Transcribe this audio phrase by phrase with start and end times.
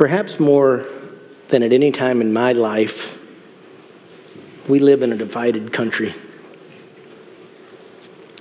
[0.00, 0.86] Perhaps more
[1.50, 3.18] than at any time in my life,
[4.66, 6.14] we live in a divided country.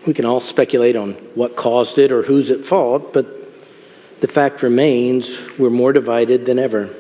[0.08, 3.26] We can all speculate on what caused it or who's at fault, but
[4.22, 6.96] the fact remains we're more divided than ever.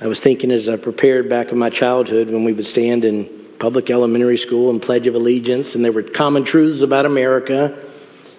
[0.00, 3.26] I was thinking as I prepared back in my childhood when we would stand in
[3.58, 7.86] public elementary school and Pledge of Allegiance, and there were common truths about America,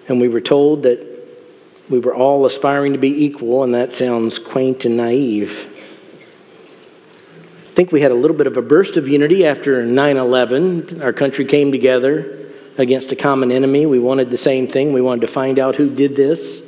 [0.08, 1.11] and we were told that
[1.88, 5.68] we were all aspiring to be equal, and that sounds quaint and naive.
[7.70, 11.02] I think we had a little bit of a burst of unity after 9 11.
[11.02, 13.86] Our country came together against a common enemy.
[13.86, 14.92] We wanted the same thing.
[14.92, 16.60] We wanted to find out who did this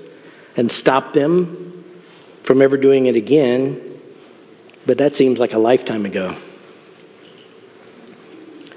[0.56, 1.84] and stop them
[2.42, 4.00] from ever doing it again.
[4.86, 6.36] But that seems like a lifetime ago.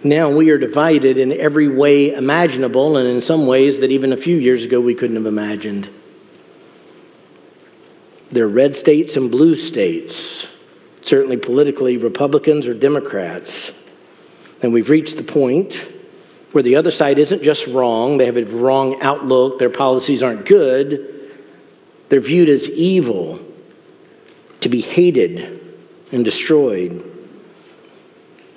[0.03, 4.17] Now we are divided in every way imaginable, and in some ways that even a
[4.17, 5.89] few years ago we couldn't have imagined.
[8.31, 10.47] There are red states and blue states,
[11.01, 13.71] certainly politically, Republicans or Democrats.
[14.61, 15.75] And we've reached the point
[16.51, 20.45] where the other side isn't just wrong, they have a wrong outlook, their policies aren't
[20.45, 21.31] good,
[22.09, 23.39] they're viewed as evil,
[24.61, 25.77] to be hated
[26.11, 27.03] and destroyed.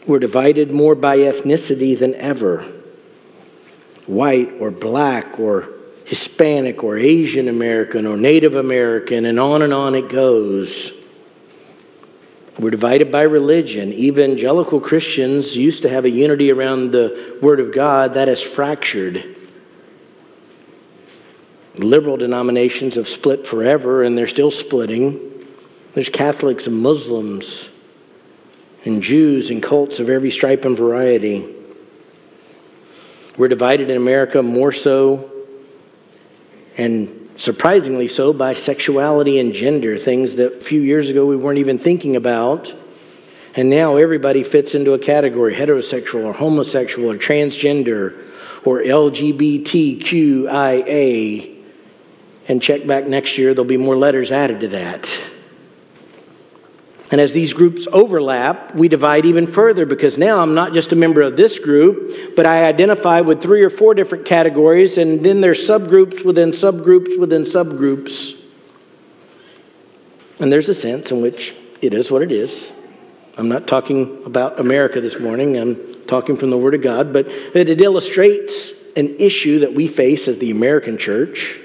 [0.06, 2.66] We're divided more by ethnicity than ever
[4.06, 5.68] white or black or
[6.10, 10.92] Hispanic or Asian American or Native American, and on and on it goes.
[12.58, 13.92] We're divided by religion.
[13.92, 19.36] Evangelical Christians used to have a unity around the Word of God that is fractured.
[21.76, 25.46] Liberal denominations have split forever and they're still splitting.
[25.94, 27.68] There's Catholics and Muslims
[28.84, 31.54] and Jews and cults of every stripe and variety.
[33.38, 35.39] We're divided in America more so
[36.80, 41.58] and surprisingly so by sexuality and gender, things that a few years ago we weren't
[41.58, 42.72] even thinking about.
[43.54, 48.30] And now everybody fits into a category heterosexual or homosexual or transgender
[48.64, 49.66] or LGBTQIA.
[52.48, 55.06] And check back next year, there'll be more letters added to that.
[57.10, 60.96] And as these groups overlap, we divide even further because now I'm not just a
[60.96, 65.40] member of this group, but I identify with three or four different categories, and then
[65.40, 68.36] there's subgroups within subgroups within subgroups.
[70.38, 72.70] And there's a sense in which it is what it is.
[73.36, 77.26] I'm not talking about America this morning, I'm talking from the Word of God, but
[77.28, 81.60] it illustrates an issue that we face as the American church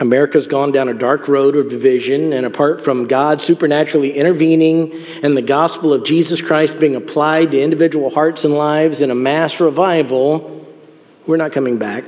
[0.00, 5.36] America's gone down a dark road of division, and apart from God supernaturally intervening and
[5.36, 9.60] the gospel of Jesus Christ being applied to individual hearts and lives in a mass
[9.60, 10.66] revival,
[11.26, 12.04] we're not coming back.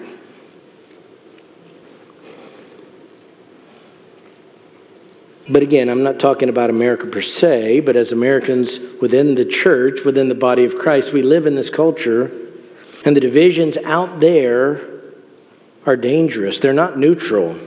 [5.50, 10.02] But again, I'm not talking about America per se, but as Americans within the church,
[10.02, 12.32] within the body of Christ, we live in this culture,
[13.04, 14.80] and the divisions out there
[15.84, 16.58] are dangerous.
[16.58, 17.58] They're not neutral.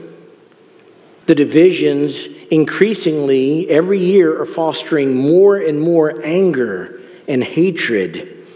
[1.26, 8.46] The divisions increasingly every year are fostering more and more anger and hatred.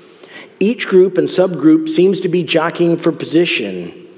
[0.61, 4.09] Each group and subgroup seems to be jockeying for position.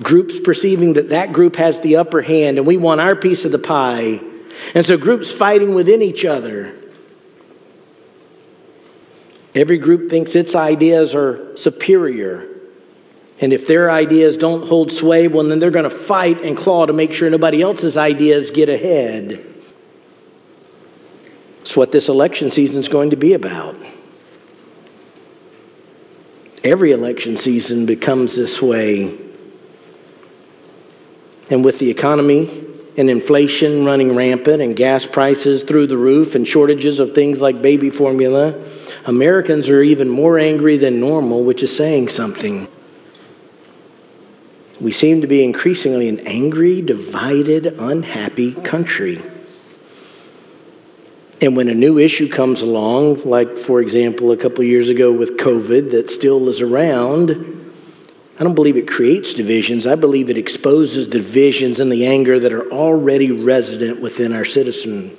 [0.00, 3.50] Groups perceiving that that group has the upper hand and we want our piece of
[3.50, 4.20] the pie.
[4.74, 6.74] And so groups fighting within each other.
[9.54, 12.57] Every group thinks its ideas are superior.
[13.40, 16.86] And if their ideas don't hold sway, well, then they're going to fight and claw
[16.86, 19.44] to make sure nobody else's ideas get ahead.
[21.58, 23.76] That's what this election season is going to be about.
[26.64, 29.16] Every election season becomes this way.
[31.50, 32.64] And with the economy
[32.96, 37.62] and inflation running rampant and gas prices through the roof and shortages of things like
[37.62, 38.54] baby formula,
[39.04, 42.66] Americans are even more angry than normal, which is saying something.
[44.80, 49.22] We seem to be increasingly an angry, divided, unhappy country.
[51.40, 55.36] And when a new issue comes along, like, for example, a couple years ago with
[55.36, 57.30] COVID that still is around,
[58.38, 59.86] I don't believe it creates divisions.
[59.86, 65.16] I believe it exposes divisions and the anger that are already resident within our citizen.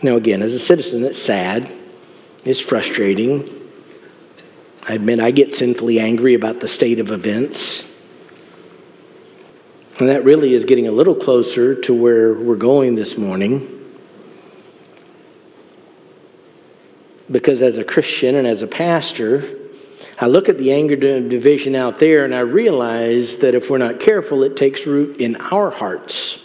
[0.00, 1.72] Now, again, as a citizen, it's sad,
[2.44, 3.63] it's frustrating,
[4.86, 7.84] I admit I get sinfully angry about the state of events.
[9.98, 13.70] And that really is getting a little closer to where we're going this morning.
[17.30, 19.58] Because as a Christian and as a pastor,
[20.20, 23.78] I look at the anger and division out there and I realize that if we're
[23.78, 26.38] not careful, it takes root in our hearts.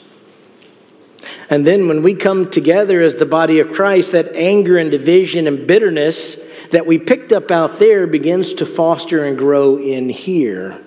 [1.50, 5.48] And then when we come together as the body of Christ, that anger and division
[5.48, 6.38] and bitterness
[6.72, 10.84] that we picked up out there begins to foster and grow in here.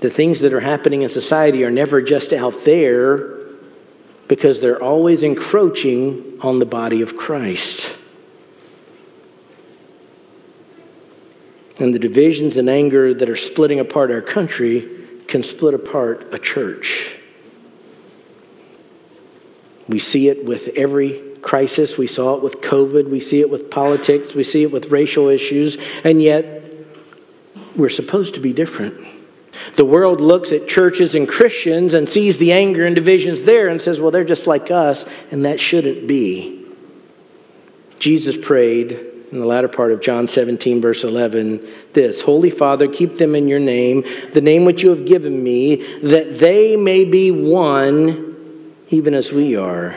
[0.00, 3.38] The things that are happening in society are never just out there
[4.26, 7.88] because they're always encroaching on the body of Christ.
[11.78, 14.88] And the divisions and anger that are splitting apart our country
[15.28, 17.16] can split apart a church.
[19.88, 21.98] We see it with every crisis.
[21.98, 23.10] We saw it with COVID.
[23.10, 24.34] We see it with politics.
[24.34, 25.76] We see it with racial issues.
[26.04, 26.62] And yet,
[27.76, 29.06] we're supposed to be different.
[29.76, 33.80] The world looks at churches and Christians and sees the anger and divisions there and
[33.80, 36.66] says, well, they're just like us, and that shouldn't be.
[37.98, 38.92] Jesus prayed
[39.32, 43.48] in the latter part of John 17, verse 11, this Holy Father, keep them in
[43.48, 44.04] your name,
[44.34, 49.56] the name which you have given me, that they may be one, even as we
[49.56, 49.96] are.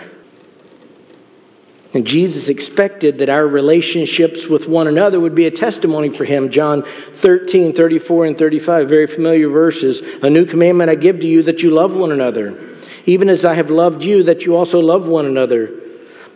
[1.95, 6.51] And Jesus expected that our relationships with one another would be a testimony for him.
[6.51, 6.83] John
[7.15, 10.01] 13, 34, and 35, very familiar verses.
[10.21, 12.75] A new commandment I give to you that you love one another,
[13.06, 15.83] even as I have loved you, that you also love one another.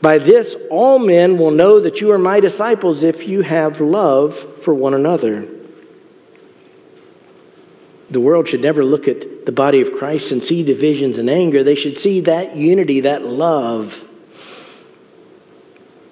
[0.01, 4.63] By this, all men will know that you are my disciples if you have love
[4.63, 5.45] for one another.
[8.09, 11.65] The world should never look at the body of Christ and see divisions and anger.
[11.65, 14.05] They should see that unity, that love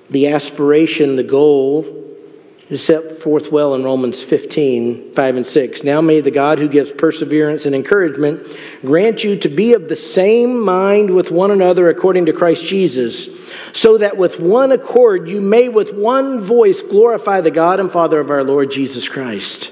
[0.09, 1.97] the aspiration, the goal,
[2.69, 5.83] is set forth well in Romans 15, 5 and 6.
[5.83, 8.45] Now may the God who gives perseverance and encouragement
[8.81, 13.29] grant you to be of the same mind with one another according to Christ Jesus,
[13.71, 18.19] so that with one accord you may with one voice glorify the God and Father
[18.19, 19.71] of our Lord Jesus Christ.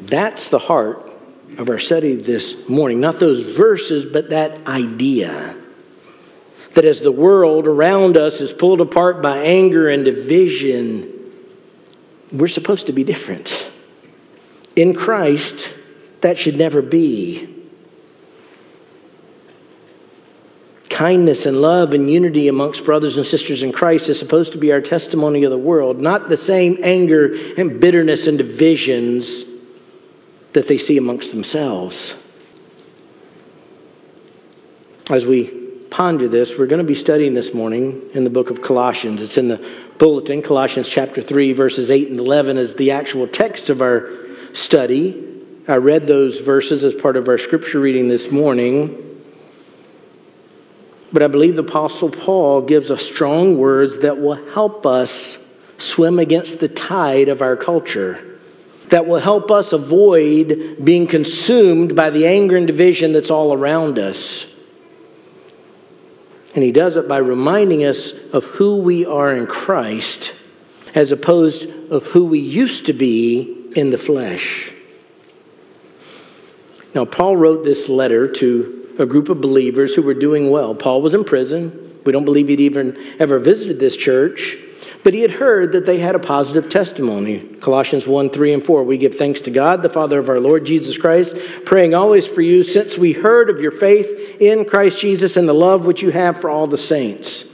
[0.00, 1.10] That's the heart
[1.58, 3.00] of our study this morning.
[3.00, 5.56] Not those verses, but that idea
[6.74, 11.12] that as the world around us is pulled apart by anger and division,
[12.32, 13.70] we're supposed to be different.
[14.74, 15.68] In Christ,
[16.22, 17.48] that should never be.
[20.88, 24.72] Kindness and love and unity amongst brothers and sisters in Christ is supposed to be
[24.72, 29.44] our testimony of the world, not the same anger and bitterness and divisions
[30.52, 32.14] that they see amongst themselves.
[35.10, 35.61] As we
[35.92, 39.20] ponder this, we're going to be studying this morning in the book of Colossians.
[39.20, 39.62] It's in the
[39.98, 40.40] bulletin.
[40.40, 44.08] Colossians chapter 3, verses 8 and 11 is the actual text of our
[44.54, 45.22] study.
[45.68, 49.20] I read those verses as part of our scripture reading this morning.
[51.12, 55.36] But I believe the Apostle Paul gives us strong words that will help us
[55.76, 58.38] swim against the tide of our culture,
[58.88, 63.98] that will help us avoid being consumed by the anger and division that's all around
[63.98, 64.46] us.
[66.54, 70.34] And he does it by reminding us of who we are in Christ
[70.94, 74.70] as opposed of who we used to be in the flesh.
[76.94, 80.74] Now, Paul wrote this letter to a group of believers who were doing well.
[80.74, 82.00] Paul was in prison.
[82.04, 84.58] We don't believe he'd even ever visited this church.
[85.04, 87.40] But he had heard that they had a positive testimony.
[87.60, 88.84] Colossians 1 3 and 4.
[88.84, 92.40] We give thanks to God, the Father of our Lord Jesus Christ, praying always for
[92.40, 94.06] you, since we heard of your faith
[94.40, 97.44] in Christ Jesus and the love which you have for all the saints.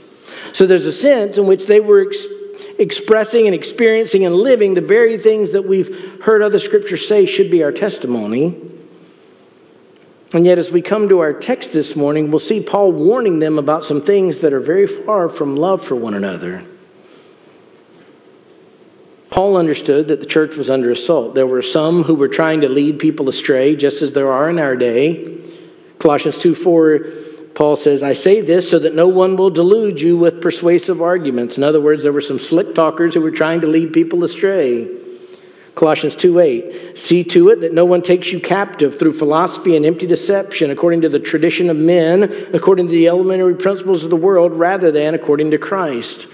[0.53, 2.25] So there's a sense in which they were ex-
[2.77, 7.49] expressing and experiencing and living the very things that we've heard other scriptures say should
[7.49, 8.61] be our testimony.
[10.33, 13.57] And yet, as we come to our text this morning, we'll see Paul warning them
[13.57, 16.63] about some things that are very far from love for one another.
[19.29, 21.35] Paul understood that the church was under assault.
[21.35, 24.57] There were some who were trying to lead people astray, just as there are in
[24.57, 25.37] our day.
[25.99, 26.99] Colossians 2 4,
[27.53, 31.57] Paul says, I say this so that no one will delude you with persuasive arguments.
[31.57, 34.89] In other words, there were some slick talkers who were trying to lead people astray.
[35.75, 39.85] Colossians 2 8, see to it that no one takes you captive through philosophy and
[39.85, 44.15] empty deception, according to the tradition of men, according to the elementary principles of the
[44.15, 46.27] world, rather than according to Christ.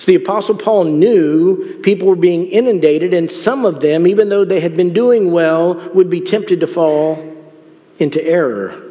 [0.00, 4.46] So the Apostle Paul knew people were being inundated, and some of them, even though
[4.46, 7.22] they had been doing well, would be tempted to fall
[7.98, 8.82] into error.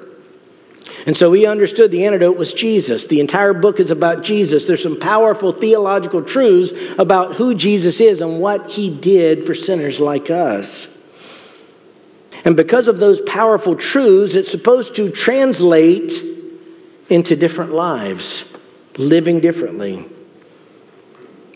[1.08, 3.08] And so he understood the antidote was Jesus.
[3.08, 4.68] The entire book is about Jesus.
[4.68, 10.00] There's some powerful theological truths about who Jesus is and what he did for sinners
[10.00, 10.86] like us.
[12.46, 16.24] And because of those powerful truths, it's supposed to translate
[17.10, 18.46] into different lives,
[18.96, 20.06] living differently.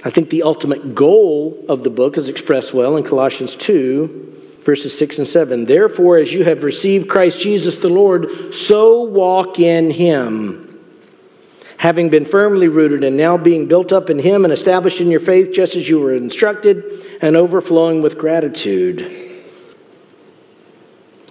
[0.06, 4.98] I think the ultimate goal of the book is expressed well in Colossians 2, verses
[4.98, 5.66] 6 and 7.
[5.66, 10.60] Therefore, as you have received Christ Jesus the Lord, so walk in him.
[11.78, 15.20] Having been firmly rooted and now being built up in him and established in your
[15.22, 19.02] faith, just as you were instructed, and overflowing with gratitude.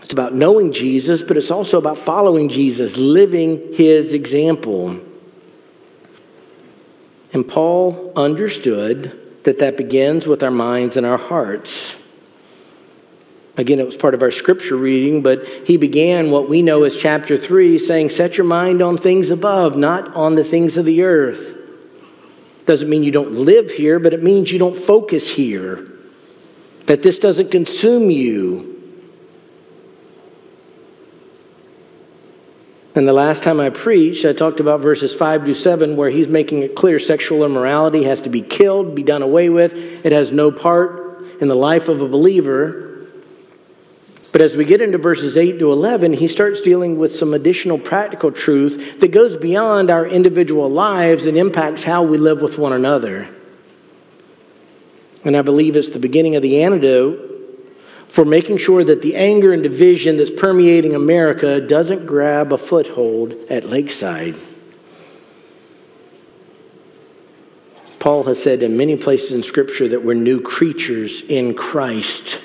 [0.02, 4.98] It's about knowing Jesus, but it's also about following Jesus, living his example.
[7.32, 11.96] And Paul understood that that begins with our minds and our hearts.
[13.56, 16.96] Again, it was part of our scripture reading, but he began what we know as
[16.96, 21.02] chapter 3 saying, Set your mind on things above, not on the things of the
[21.02, 21.58] earth.
[22.64, 25.88] Doesn't mean you don't live here, but it means you don't focus here.
[26.86, 28.81] That this doesn't consume you.
[32.94, 36.28] And the last time I preached, I talked about verses 5 to 7, where he's
[36.28, 39.72] making it clear sexual immorality has to be killed, be done away with.
[39.72, 43.08] It has no part in the life of a believer.
[44.30, 47.78] But as we get into verses 8 to 11, he starts dealing with some additional
[47.78, 52.74] practical truth that goes beyond our individual lives and impacts how we live with one
[52.74, 53.28] another.
[55.24, 57.31] And I believe it's the beginning of the antidote
[58.12, 63.32] for making sure that the anger and division that's permeating America doesn't grab a foothold
[63.48, 64.36] at Lakeside.
[67.98, 72.38] Paul has said in many places in Scripture that we're new creatures in Christ.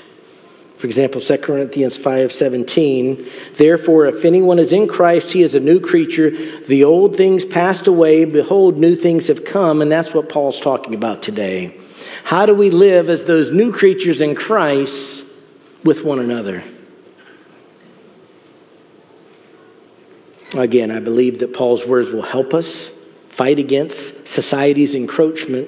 [0.77, 3.25] For example, 2 Corinthians 5:17,
[3.57, 6.31] therefore if anyone is in Christ, he is a new creature.
[6.67, 10.93] The old things passed away, behold new things have come, and that's what Paul's talking
[10.93, 11.75] about today.
[12.23, 15.25] How do we live as those new creatures in Christ
[15.83, 16.63] with one another.
[20.55, 22.89] Again, I believe that Paul's words will help us
[23.29, 25.67] fight against society's encroachment,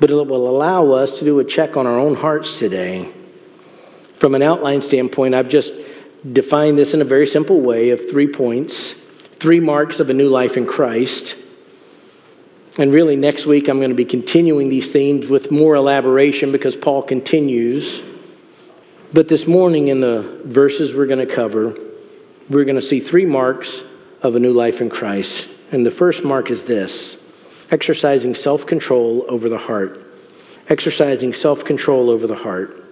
[0.00, 3.12] but it will allow us to do a check on our own hearts today.
[4.16, 5.72] From an outline standpoint, I've just
[6.32, 8.94] defined this in a very simple way of three points,
[9.38, 11.36] three marks of a new life in Christ.
[12.78, 16.76] And really, next week, I'm going to be continuing these themes with more elaboration because
[16.76, 18.02] Paul continues.
[19.12, 21.74] But this morning, in the verses we're going to cover,
[22.50, 23.82] we're going to see three marks
[24.20, 25.50] of a new life in Christ.
[25.72, 27.16] And the first mark is this
[27.70, 30.04] exercising self control over the heart.
[30.68, 32.84] Exercising self control over the heart.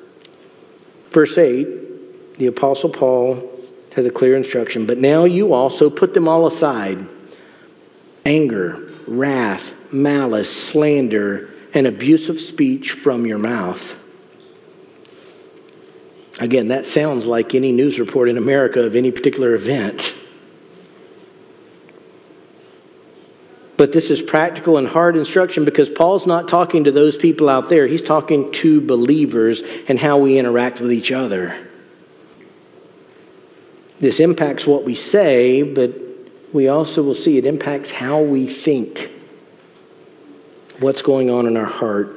[1.10, 3.50] Verse 8, the Apostle Paul
[3.94, 4.86] has a clear instruction.
[4.86, 7.06] But now you also put them all aside
[8.24, 13.82] anger, wrath, malice, slander, and abusive speech from your mouth.
[16.38, 20.12] Again, that sounds like any news report in America of any particular event.
[23.76, 27.68] But this is practical and hard instruction because Paul's not talking to those people out
[27.68, 27.86] there.
[27.86, 31.68] He's talking to believers and how we interact with each other.
[34.00, 35.94] This impacts what we say, but
[36.52, 39.10] we also will see it impacts how we think,
[40.80, 42.15] what's going on in our heart.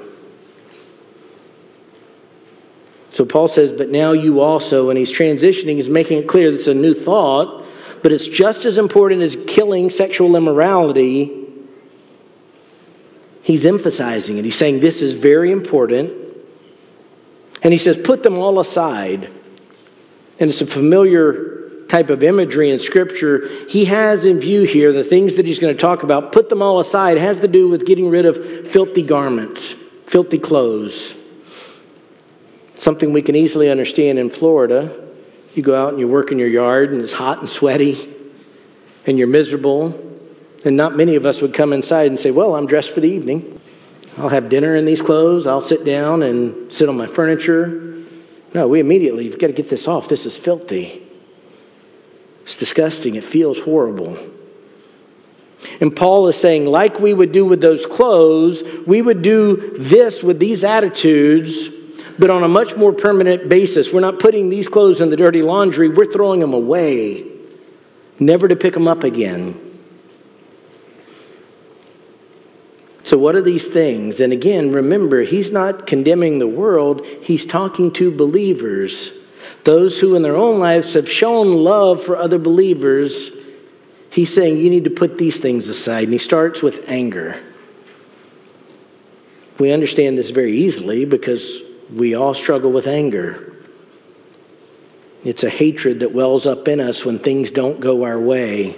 [3.12, 6.62] So Paul says, but now you also, and he's transitioning, he's making it clear this
[6.62, 7.66] is a new thought,
[8.04, 11.48] but it's just as important as killing sexual immorality.
[13.42, 14.46] He's emphasizing it.
[14.46, 16.14] He's saying this is very important.
[17.62, 19.30] And he says, put them all aside.
[20.40, 23.66] And it's a familiar type of imagery in Scripture.
[23.68, 26.32] He has in view here the things that he's going to talk about.
[26.32, 29.74] Put them all aside it has to do with getting rid of filthy garments,
[30.06, 31.16] filthy clothes.
[32.80, 35.06] Something we can easily understand in Florida.
[35.54, 38.10] You go out and you work in your yard and it's hot and sweaty
[39.06, 39.94] and you're miserable.
[40.64, 43.10] And not many of us would come inside and say, Well, I'm dressed for the
[43.10, 43.60] evening.
[44.18, 45.46] I'll have dinner in these clothes.
[45.46, 48.06] I'll sit down and sit on my furniture.
[48.54, 50.08] No, we immediately, you've got to get this off.
[50.08, 51.06] This is filthy.
[52.44, 53.16] It's disgusting.
[53.16, 54.18] It feels horrible.
[55.82, 60.24] And Paul is saying, like we would do with those clothes, we would do this
[60.24, 61.76] with these attitudes
[62.20, 63.94] but on a much more permanent basis.
[63.94, 67.26] We're not putting these clothes in the dirty laundry, we're throwing them away,
[68.20, 69.66] never to pick them up again.
[73.06, 74.20] So, what are these things?
[74.20, 79.12] And again, remember, he's not condemning the world, he's talking to believers.
[79.64, 83.32] Those who in their own lives have shown love for other believers.
[84.12, 86.04] He's saying you need to put these things aside.
[86.04, 87.42] And he starts with anger.
[89.58, 91.62] We understand this very easily because
[91.94, 93.56] we all struggle with anger.
[95.24, 98.76] It's a hatred that wells up in us when things don't go our way.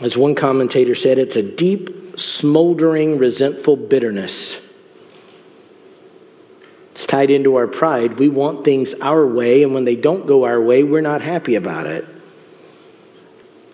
[0.00, 4.56] As one commentator said, it's a deep, smoldering, resentful bitterness.
[6.94, 8.18] It's tied into our pride.
[8.18, 11.56] We want things our way, and when they don't go our way, we're not happy
[11.56, 12.06] about it.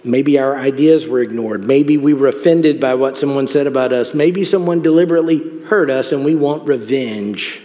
[0.04, 1.62] Maybe our ideas were ignored.
[1.62, 4.14] Maybe we were offended by what someone said about us.
[4.14, 7.62] Maybe someone deliberately hurt us and we want revenge.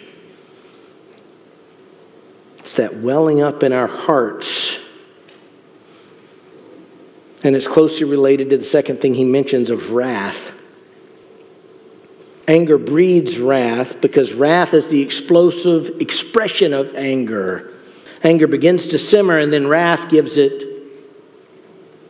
[2.60, 4.78] It's that welling up in our hearts.
[7.44, 10.40] And it's closely related to the second thing he mentions of wrath.
[12.48, 17.74] Anger breeds wrath because wrath is the explosive expression of anger.
[18.24, 20.64] Anger begins to simmer and then wrath gives it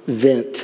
[0.06, 0.64] vent.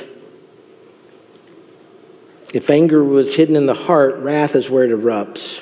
[2.54, 5.60] If anger was hidden in the heart, wrath is where it erupts.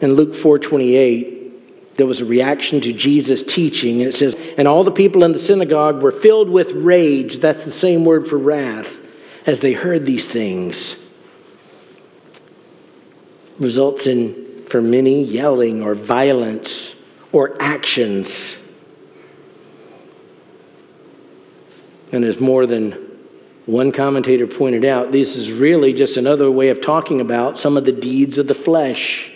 [0.00, 4.84] In Luke 4:28, there was a reaction to Jesus' teaching, and it says, "And all
[4.84, 8.98] the people in the synagogue were filled with rage." That's the same word for wrath,
[9.46, 10.96] as they heard these things.
[13.60, 14.34] Results in,
[14.66, 16.94] for many, yelling or violence
[17.32, 18.56] or actions
[22.12, 23.11] And as more than
[23.66, 27.84] one commentator pointed out, this is really just another way of talking about some of
[27.84, 29.30] the deeds of the flesh.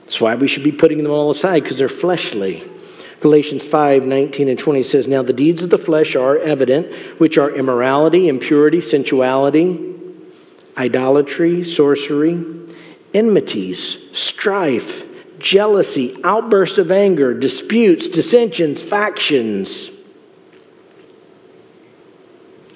[0.00, 2.68] That's why we should be putting them all aside, because they're fleshly.
[3.20, 7.38] Galatians 5 19 and 20 says, Now the deeds of the flesh are evident, which
[7.38, 9.94] are immorality, impurity, sensuality,
[10.76, 12.44] idolatry, sorcery,
[13.14, 15.04] enmities, strife,
[15.38, 19.90] jealousy, outbursts of anger, disputes, dissensions, factions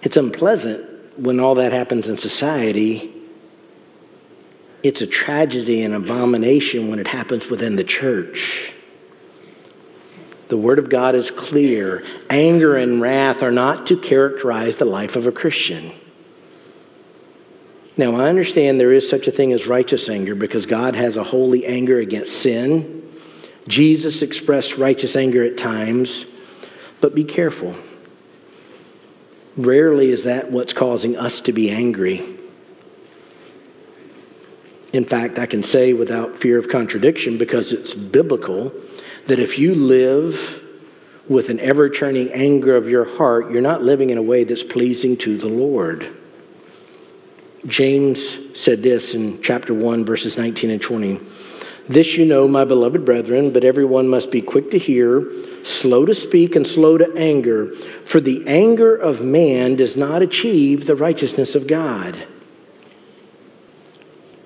[0.02, 3.12] it's unpleasant when all that happens in society.
[4.82, 8.72] It's a tragedy and abomination when it happens within the church.
[10.48, 12.04] The Word of God is clear.
[12.30, 15.92] Anger and wrath are not to characterize the life of a Christian.
[17.96, 21.24] Now, I understand there is such a thing as righteous anger because God has a
[21.24, 23.12] holy anger against sin.
[23.66, 26.24] Jesus expressed righteous anger at times,
[27.00, 27.76] but be careful.
[29.58, 32.38] Rarely is that what's causing us to be angry.
[34.92, 38.72] In fact, I can say without fear of contradiction, because it's biblical,
[39.26, 40.62] that if you live
[41.28, 44.62] with an ever turning anger of your heart, you're not living in a way that's
[44.62, 46.16] pleasing to the Lord.
[47.66, 51.20] James said this in chapter 1, verses 19 and 20.
[51.88, 55.26] This you know, my beloved brethren, but everyone must be quick to hear,
[55.64, 57.74] slow to speak, and slow to anger,
[58.04, 62.26] for the anger of man does not achieve the righteousness of God.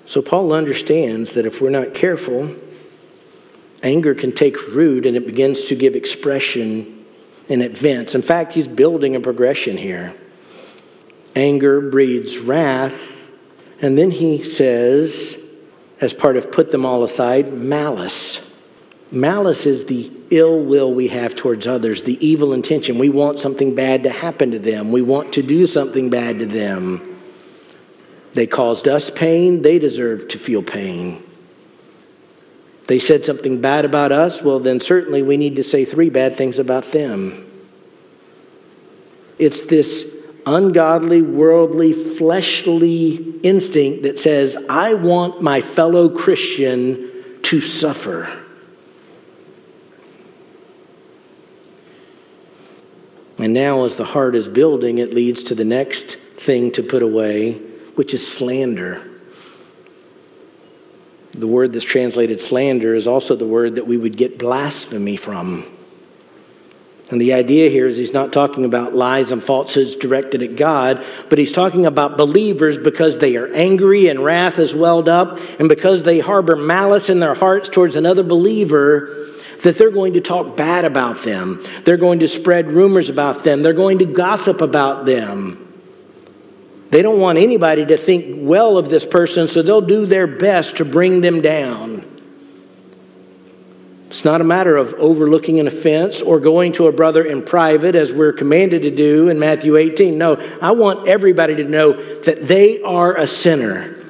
[0.04, 2.54] So Paul understands that if we're not careful,
[3.82, 7.04] anger can take root and it begins to give expression
[7.48, 8.14] and advance.
[8.14, 10.14] In fact, he's building a progression here.
[11.34, 12.94] Anger breeds wrath,
[13.80, 15.36] and then he says,
[16.02, 18.40] as part of put them all aside, malice.
[19.12, 22.98] Malice is the ill will we have towards others, the evil intention.
[22.98, 26.46] We want something bad to happen to them, we want to do something bad to
[26.46, 27.08] them.
[28.34, 31.22] They caused us pain, they deserve to feel pain.
[32.88, 36.36] They said something bad about us, well, then certainly we need to say three bad
[36.36, 37.48] things about them.
[39.38, 40.04] It's this
[40.46, 47.10] ungodly, worldly, fleshly instinct that says, I want my fellow Christian
[47.42, 48.42] to suffer.
[53.38, 57.02] And now, as the heart is building, it leads to the next thing to put
[57.02, 57.54] away,
[57.96, 59.02] which is slander.
[61.32, 65.66] The word that's translated slander is also the word that we would get blasphemy from.
[67.12, 71.04] And the idea here is he's not talking about lies and falsehoods directed at God,
[71.28, 75.68] but he's talking about believers because they are angry and wrath is welled up, and
[75.68, 79.28] because they harbor malice in their hearts towards another believer,
[79.62, 81.62] that they're going to talk bad about them.
[81.84, 83.60] They're going to spread rumors about them.
[83.60, 85.70] They're going to gossip about them.
[86.88, 90.76] They don't want anybody to think well of this person, so they'll do their best
[90.76, 92.11] to bring them down.
[94.12, 97.94] It's not a matter of overlooking an offense or going to a brother in private
[97.94, 100.18] as we're commanded to do in Matthew 18.
[100.18, 104.04] No, I want everybody to know that they are a sinner.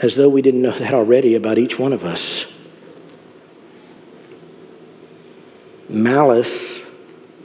[0.00, 2.44] As though we didn't know that already about each one of us.
[5.88, 6.80] Malice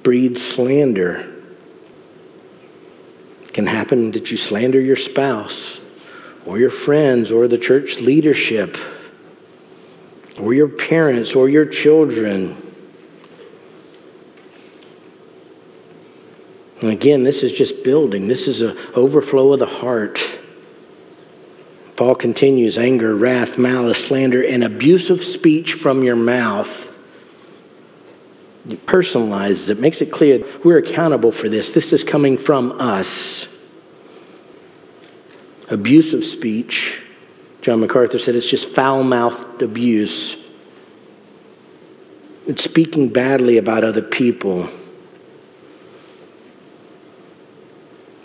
[0.01, 1.31] breeds slander.
[3.43, 5.79] It can happen that you slander your spouse
[6.47, 8.75] or your friends or the church leadership
[10.39, 12.61] or your parents or your children.
[16.81, 18.27] And again, this is just building.
[18.27, 20.23] This is an overflow of the heart.
[21.95, 26.69] Paul continues anger, wrath, malice, slander, and abusive speech from your mouth.
[28.69, 31.71] It personalizes it, makes it clear we're accountable for this.
[31.71, 33.47] This is coming from us.
[35.69, 37.01] Abusive speech,
[37.65, 40.35] John MacArthur said it's just foul mouthed abuse.
[42.45, 44.69] It's speaking badly about other people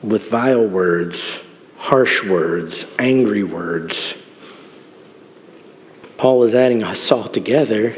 [0.02, 1.38] with vile words,
[1.78, 4.12] harsh words, angry words.
[6.18, 7.96] Paul is adding us all together.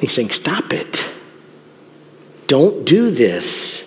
[0.00, 1.08] He's saying, Stop it.
[2.48, 3.84] Don't do this.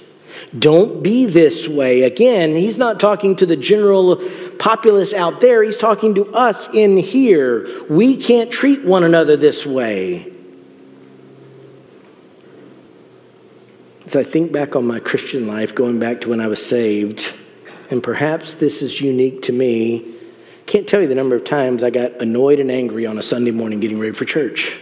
[0.57, 2.03] Don't be this way.
[2.03, 4.21] Again, he's not talking to the general
[4.61, 5.63] populace out there.
[5.63, 7.83] He's talking to us in here.
[7.89, 10.31] We can't treat one another this way.
[14.05, 17.33] As I think back on my Christian life, going back to when I was saved,
[17.89, 20.15] and perhaps this is unique to me,
[20.67, 23.51] can't tell you the number of times I got annoyed and angry on a Sunday
[23.51, 24.77] morning getting ready for church.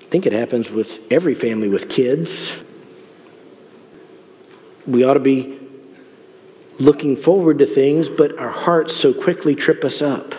[0.00, 2.52] I think it happens with every family with kids.
[4.86, 5.55] We ought to be
[6.78, 10.34] looking forward to things, but our hearts so quickly trip us up.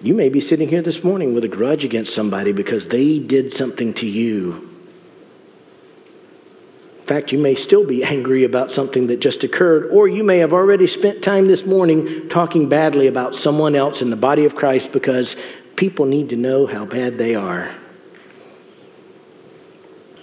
[0.00, 3.52] You may be sitting here this morning with a grudge against somebody because they did
[3.52, 4.70] something to you.
[6.98, 10.38] In fact, you may still be angry about something that just occurred, or you may
[10.38, 14.56] have already spent time this morning talking badly about someone else in the body of
[14.56, 15.36] Christ because
[15.76, 17.74] people need to know how bad they are.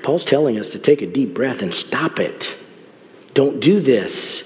[0.02, 2.56] Paul's telling us to take a deep breath and stop it.
[3.34, 4.44] Don't do this.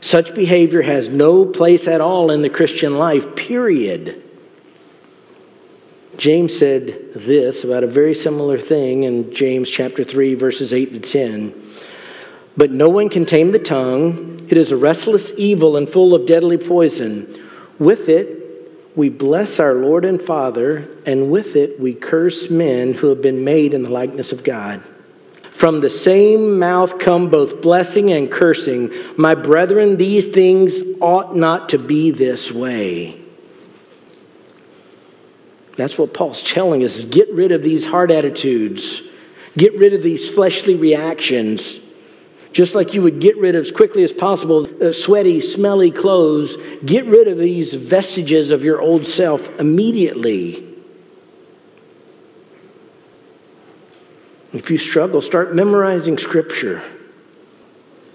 [0.00, 4.22] Such behavior has no place at all in the Christian life, period.
[6.16, 11.00] James said this about a very similar thing in James chapter 3 verses 8 to
[11.00, 11.72] 10.
[12.56, 14.40] But no one can tame the tongue.
[14.48, 17.50] It is a restless evil and full of deadly poison.
[17.78, 18.36] With it
[18.96, 23.44] we bless our Lord and Father, and with it we curse men who have been
[23.44, 24.82] made in the likeness of God.
[25.56, 28.92] From the same mouth come both blessing and cursing.
[29.16, 33.18] My brethren, these things ought not to be this way.
[35.76, 39.00] That's what Paul's telling us get rid of these hard attitudes.
[39.56, 41.80] Get rid of these fleshly reactions.
[42.52, 46.58] Just like you would get rid of as quickly as possible uh, sweaty, smelly clothes,
[46.84, 50.75] get rid of these vestiges of your old self immediately.
[54.58, 56.82] If you struggle, start memorizing Scripture.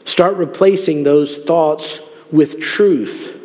[0.05, 1.99] Start replacing those thoughts
[2.31, 3.37] with truth.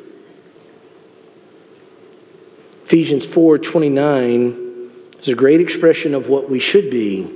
[2.87, 7.26] Ephesians 4:29 is a great expression of what we should be.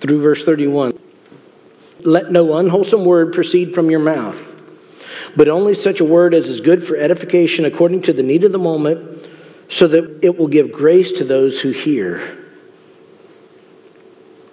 [0.00, 0.98] Through verse 31.
[2.00, 4.38] Let no unwholesome word proceed from your mouth,
[5.36, 8.52] but only such a word as is good for edification according to the need of
[8.52, 9.26] the moment,
[9.68, 12.43] so that it will give grace to those who hear.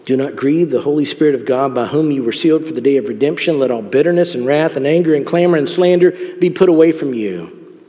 [0.06, 2.82] Do not grieve the Holy Spirit of God by whom you were sealed for the
[2.82, 3.60] day of redemption.
[3.60, 7.14] Let all bitterness and wrath and anger and clamor and slander be put away from
[7.14, 7.80] you,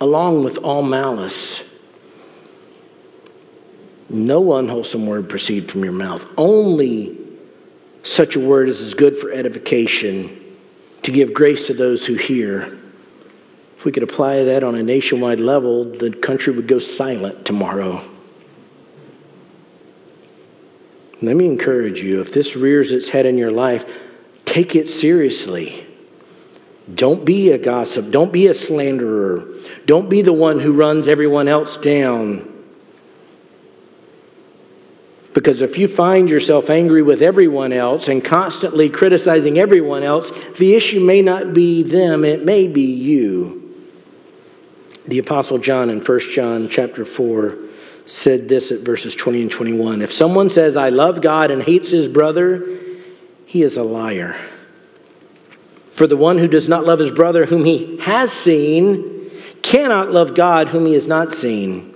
[0.00, 1.62] along with all malice.
[4.10, 6.24] No unwholesome word proceed from your mouth.
[6.36, 7.18] Only
[8.02, 10.38] such a word as is good for edification,
[11.02, 12.78] to give grace to those who hear.
[13.78, 18.08] If we could apply that on a nationwide level, the country would go silent tomorrow.
[21.22, 23.84] Let me encourage you if this rears its head in your life,
[24.44, 25.86] take it seriously.
[26.92, 28.10] Don't be a gossip.
[28.10, 29.46] Don't be a slanderer.
[29.86, 32.48] Don't be the one who runs everyone else down.
[35.32, 40.74] Because if you find yourself angry with everyone else and constantly criticizing everyone else, the
[40.74, 43.60] issue may not be them, it may be you.
[45.06, 47.56] The apostle John in 1 John chapter 4
[48.06, 50.02] said this at verses 20 and 21.
[50.02, 52.80] If someone says I love God and hates his brother,
[53.46, 54.36] he is a liar.
[55.94, 59.30] For the one who does not love his brother whom he has seen
[59.62, 61.92] cannot love God whom he has not seen.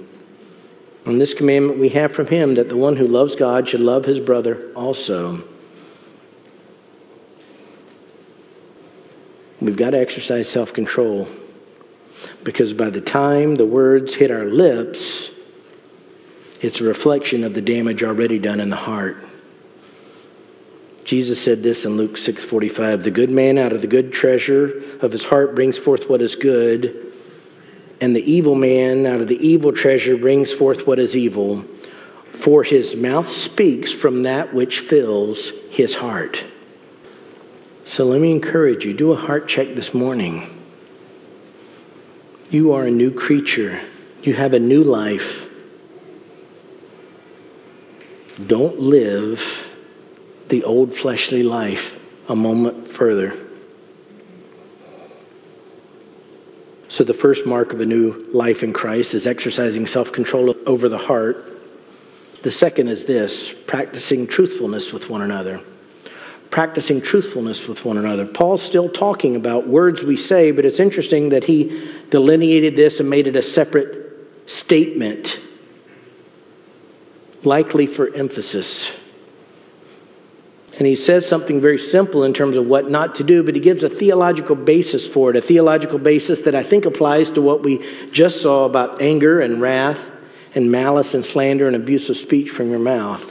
[1.07, 4.05] On this commandment we have from him that the one who loves God should love
[4.05, 5.43] his brother also.
[9.61, 11.29] We've got to exercise self control
[12.45, 15.31] because by the time the words hit our lips,
[16.61, 19.17] it's a reflection of the damage already done in the heart.
[21.05, 25.13] Jesus said this in Luke 6:45, "The good man out of the good treasure of
[25.13, 26.97] his heart brings forth what is good,
[28.01, 31.65] and the evil man out of the evil treasure brings forth what is evil.
[32.33, 36.45] For his mouth speaks from that which fills his heart.
[37.85, 40.43] So let me encourage you do a heart check this morning.
[42.51, 43.81] You are a new creature,
[44.23, 45.46] you have a new life.
[48.45, 49.43] Don't live
[50.49, 51.97] the old fleshly life
[52.29, 53.35] a moment further.
[56.89, 60.89] So, the first mark of a new life in Christ is exercising self control over
[60.89, 61.61] the heart.
[62.43, 65.61] The second is this practicing truthfulness with one another.
[66.51, 68.25] Practicing truthfulness with one another.
[68.25, 73.11] Paul's still talking about words we say, but it's interesting that he delineated this and
[73.11, 75.41] made it a separate statement,
[77.45, 78.91] likely for emphasis.
[80.79, 83.61] And he says something very simple in terms of what not to do, but he
[83.61, 87.63] gives a theological basis for it, a theological basis that I think applies to what
[87.63, 89.99] we just saw about anger and wrath
[90.55, 93.25] and malice and slander and abusive speech from your mouth.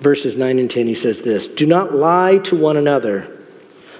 [0.00, 3.44] Verses 9 and 10, he says this Do not lie to one another,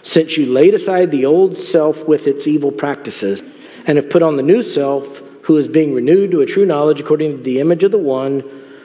[0.03, 3.43] since you laid aside the old self with its evil practices,
[3.87, 7.01] and have put on the new self, who is being renewed to a true knowledge
[7.01, 8.43] according to the image of the one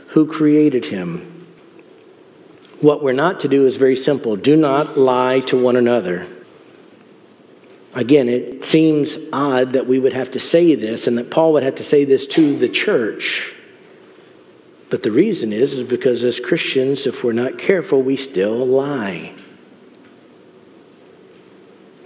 [0.10, 1.48] who created him.
[2.82, 6.28] What we're not to do is very simple do not lie to one another.
[7.94, 11.64] Again, it seems odd that we would have to say this and that Paul would
[11.64, 13.54] have to say this to the church.
[14.90, 19.34] But the reason is, is because as Christians, if we're not careful, we still lie.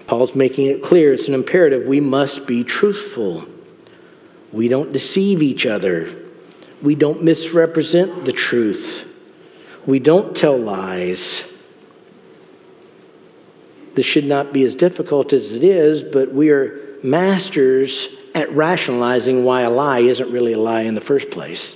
[0.06, 1.88] Paul's making it clear it's an imperative.
[1.88, 3.48] We must be truthful.
[4.54, 6.16] We don't deceive each other.
[6.82, 9.06] We don't misrepresent the truth.
[9.86, 11.44] We don't tell lies.
[13.96, 19.44] This should not be as difficult as it is, but we are masters at rationalizing
[19.44, 21.76] why a lie isn't really a lie in the first place.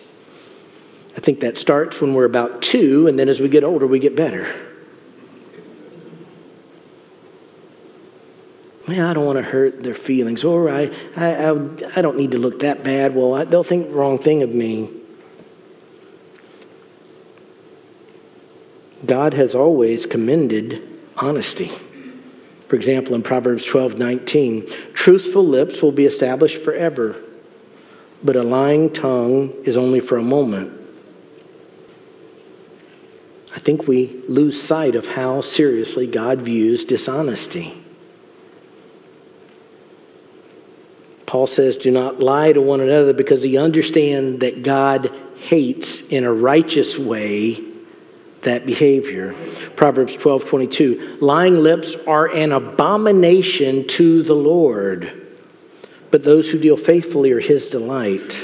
[1.16, 4.00] I think that starts when we're about two, and then as we get older, we
[4.00, 4.67] get better.
[8.88, 11.52] I don't want to hurt their feelings, or I, I, I,
[11.98, 13.14] I don't need to look that bad.
[13.14, 14.90] Well, I, they'll think the wrong thing of me.
[19.06, 20.82] God has always commended
[21.18, 21.72] honesty.
[22.70, 27.16] For example, in Proverbs 12 19, truthful lips will be established forever,
[28.24, 30.74] but a lying tongue is only for a moment.
[33.54, 37.84] I think we lose sight of how seriously God views dishonesty.
[41.28, 46.24] Paul says, Do not lie to one another because he understands that God hates in
[46.24, 47.64] a righteous way
[48.42, 49.36] that behavior.
[49.76, 51.18] Proverbs 12 22.
[51.22, 55.28] Lying lips are an abomination to the Lord,
[56.12, 58.40] but those who deal faithfully are his delight.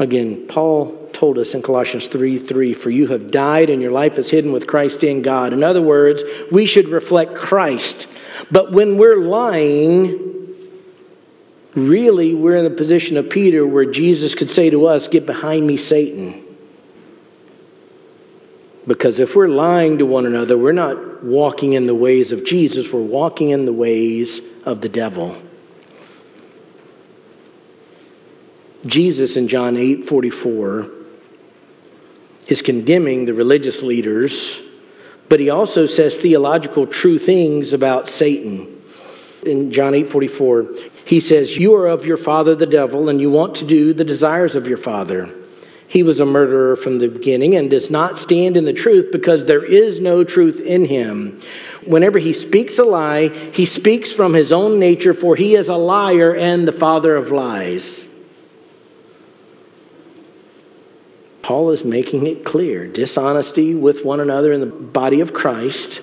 [0.00, 4.18] Again, Paul told us in Colossians 3 3, For you have died and your life
[4.18, 5.52] is hidden with Christ in God.
[5.52, 8.08] In other words, we should reflect Christ.
[8.50, 10.30] But when we're lying,
[11.74, 15.66] really we're in the position of Peter where Jesus could say to us, Get behind
[15.66, 16.44] me, Satan.
[18.86, 22.92] Because if we're lying to one another, we're not walking in the ways of Jesus,
[22.92, 25.36] we're walking in the ways of the devil.
[28.86, 30.90] Jesus in John 8 44
[32.48, 34.60] is condemning the religious leaders,
[35.30, 38.82] but he also says theological true things about Satan.
[39.44, 40.74] In John 8 44,
[41.06, 44.04] he says, You are of your father the devil, and you want to do the
[44.04, 45.32] desires of your father.
[45.86, 49.44] He was a murderer from the beginning and does not stand in the truth because
[49.44, 51.40] there is no truth in him.
[51.86, 55.74] Whenever he speaks a lie, he speaks from his own nature, for he is a
[55.74, 58.04] liar and the father of lies.
[61.50, 66.00] Paul is making it clear dishonesty with one another in the body of Christ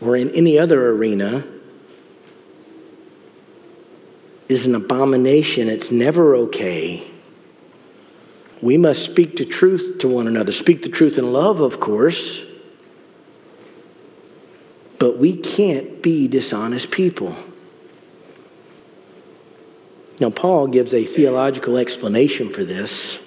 [0.00, 1.44] or in any other arena
[4.48, 5.68] is an abomination.
[5.68, 7.04] It's never okay.
[8.62, 10.52] We must speak the truth to one another.
[10.52, 12.40] Speak the truth in love, of course.
[15.00, 17.36] But we can't be dishonest people.
[20.20, 23.18] Now, Paul gives a theological explanation for this,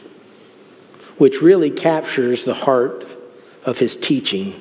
[1.17, 3.05] which really captures the heart
[3.65, 4.59] of his teaching.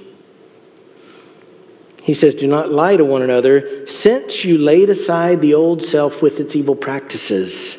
[2.03, 6.23] He says, Do not lie to one another, since you laid aside the old self
[6.23, 7.77] with its evil practices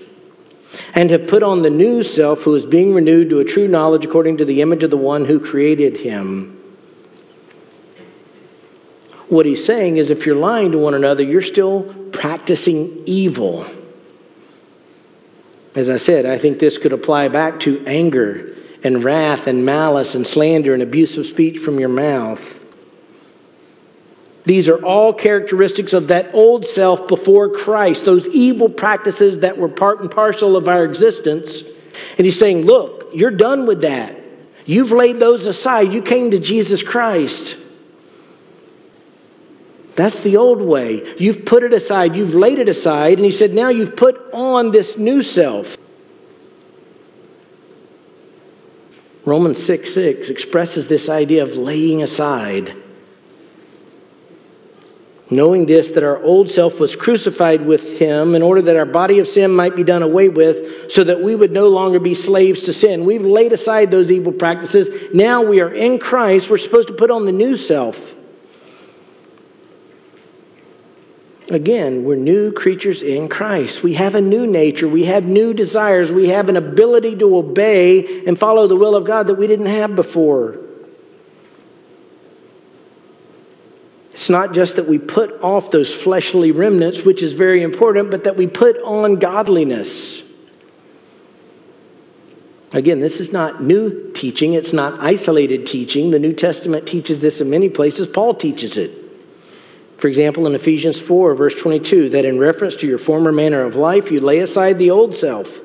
[0.93, 4.05] and have put on the new self who is being renewed to a true knowledge
[4.05, 6.53] according to the image of the one who created him.
[9.29, 13.65] What he's saying is if you're lying to one another, you're still practicing evil.
[15.75, 18.55] As I said, I think this could apply back to anger
[18.87, 22.41] and wrath and malice and slander and abusive speech from your mouth.
[24.45, 29.69] These are all characteristics of that old self before Christ, those evil practices that were
[29.69, 31.61] part and parcel of our existence.
[32.17, 34.15] And he's saying, Look, you're done with that.
[34.65, 35.93] You've laid those aside.
[35.93, 37.57] You came to Jesus Christ.
[39.97, 41.15] That's the old way.
[41.17, 44.69] You've put it aside, you've laid it aside, and he said, now you've put on
[44.69, 45.75] this new self.
[49.27, 52.73] Romans 6 6 expresses this idea of laying aside.
[55.29, 59.19] Knowing this, that our old self was crucified with him in order that our body
[59.19, 62.63] of sin might be done away with, so that we would no longer be slaves
[62.63, 63.03] to sin.
[63.03, 64.87] We've laid aside those evil practices.
[65.13, 66.49] Now we are in Christ.
[66.49, 67.99] We're supposed to put on the new self.
[71.49, 73.81] Again, we're new creatures in Christ.
[73.81, 74.87] We have a new nature.
[74.87, 76.11] We have new desires.
[76.11, 79.67] We have an ability to obey and follow the will of God that we didn't
[79.67, 80.59] have before.
[84.11, 88.25] It's not just that we put off those fleshly remnants, which is very important, but
[88.25, 90.21] that we put on godliness.
[92.73, 96.11] Again, this is not new teaching, it's not isolated teaching.
[96.11, 99.06] The New Testament teaches this in many places, Paul teaches it.
[99.97, 103.75] For example, in Ephesians 4, verse 22, that in reference to your former manner of
[103.75, 105.59] life, you lay aside the old self,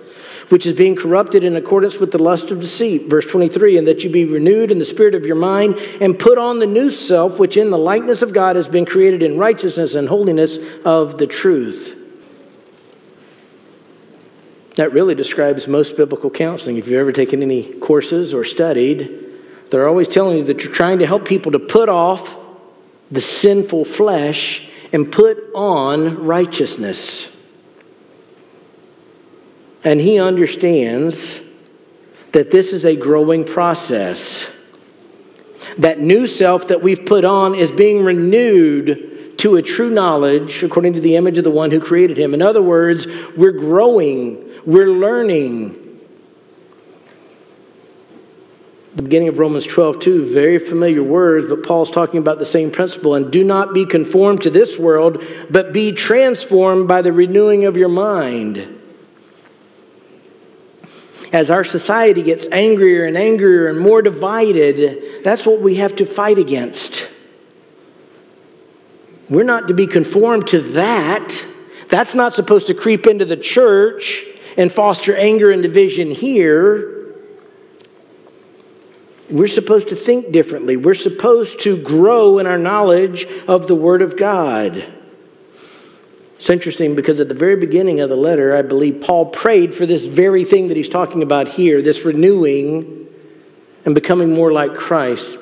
[0.48, 3.08] which is being corrupted in accordance with the lust of deceit.
[3.10, 6.38] Verse 23, and that you be renewed in the spirit of your mind, and put
[6.38, 9.94] on the new self, which in the likeness of God has been created in righteousness
[9.94, 11.98] and holiness of the truth.
[14.76, 16.78] That really describes most biblical counseling.
[16.78, 19.26] If you've ever taken any courses or studied,
[19.70, 22.38] they're always telling you that you're trying to help people to put off
[23.12, 27.28] the sinful flesh and put on righteousness.
[29.84, 31.40] And he understands
[32.32, 34.46] that this is a growing process.
[35.78, 40.94] That new self that we've put on is being renewed to a true knowledge according
[40.94, 42.32] to the image of the one who created him.
[42.32, 45.81] In other words, we're growing, we're learning,
[48.94, 52.70] the beginning of Romans 12, too, very familiar words, but Paul's talking about the same
[52.70, 53.14] principle.
[53.14, 57.76] And do not be conformed to this world, but be transformed by the renewing of
[57.76, 58.80] your mind.
[61.32, 66.04] As our society gets angrier and angrier and more divided, that's what we have to
[66.04, 67.08] fight against.
[69.30, 71.42] We're not to be conformed to that.
[71.88, 74.22] That's not supposed to creep into the church
[74.58, 76.91] and foster anger and division here.
[79.32, 80.76] We're supposed to think differently.
[80.76, 84.92] We're supposed to grow in our knowledge of the Word of God.
[86.36, 89.86] It's interesting because at the very beginning of the letter, I believe Paul prayed for
[89.86, 93.06] this very thing that he's talking about here this renewing
[93.86, 95.38] and becoming more like Christ.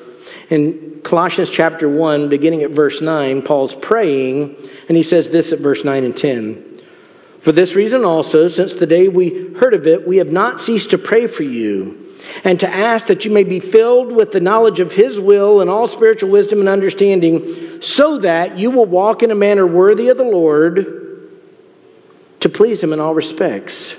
[0.49, 4.55] In Colossians chapter 1, beginning at verse 9, Paul's praying,
[4.87, 6.81] and he says this at verse 9 and 10.
[7.41, 10.91] For this reason also, since the day we heard of it, we have not ceased
[10.91, 12.00] to pray for you
[12.43, 15.69] and to ask that you may be filled with the knowledge of His will and
[15.69, 20.17] all spiritual wisdom and understanding, so that you will walk in a manner worthy of
[20.17, 21.39] the Lord
[22.39, 23.93] to please Him in all respects,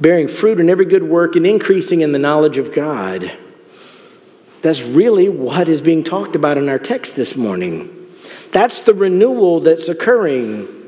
[0.00, 3.36] bearing fruit in every good work and increasing in the knowledge of God.
[4.62, 7.96] That's really what is being talked about in our text this morning.
[8.52, 10.79] That's the renewal that's occurring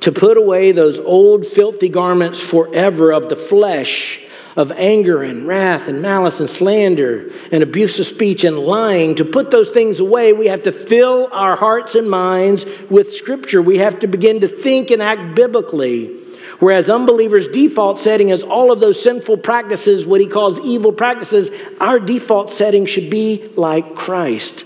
[0.00, 4.20] to put away those old filthy garments forever of the flesh
[4.56, 9.24] of anger and wrath and malice and slander and abuse of speech and lying, to
[9.24, 13.62] put those things away, we have to fill our hearts and minds with Scripture.
[13.62, 16.16] We have to begin to think and act biblically.
[16.58, 21.48] Whereas unbelievers' default setting is all of those sinful practices, what he calls evil practices,
[21.80, 24.64] our default setting should be like Christ.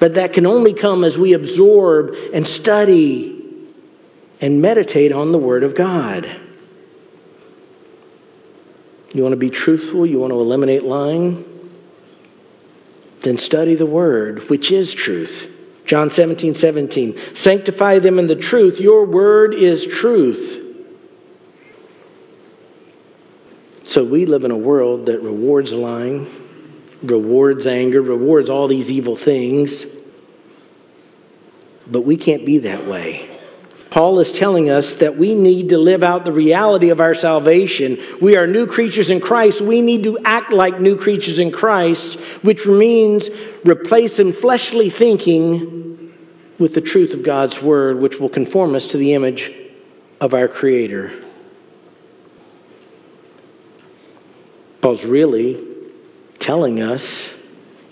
[0.00, 3.37] But that can only come as we absorb and study
[4.40, 6.40] and meditate on the Word of God.
[9.12, 10.06] You want to be truthful?
[10.06, 11.44] You want to eliminate lying?
[13.22, 15.48] Then study the Word, which is truth.
[15.86, 17.18] John 17, 17.
[17.34, 18.78] Sanctify them in the truth.
[18.78, 20.66] Your Word is truth.
[23.84, 26.26] So we live in a world that rewards lying,
[27.02, 29.86] rewards anger, rewards all these evil things.
[31.86, 33.37] But we can't be that way.
[33.90, 37.98] Paul is telling us that we need to live out the reality of our salvation.
[38.20, 39.62] We are new creatures in Christ.
[39.62, 43.30] We need to act like new creatures in Christ, which means
[43.64, 46.12] replacing fleshly thinking
[46.58, 49.52] with the truth of God's word, which will conform us to the image
[50.20, 51.24] of our Creator.
[54.82, 55.64] Paul's really
[56.38, 57.28] telling us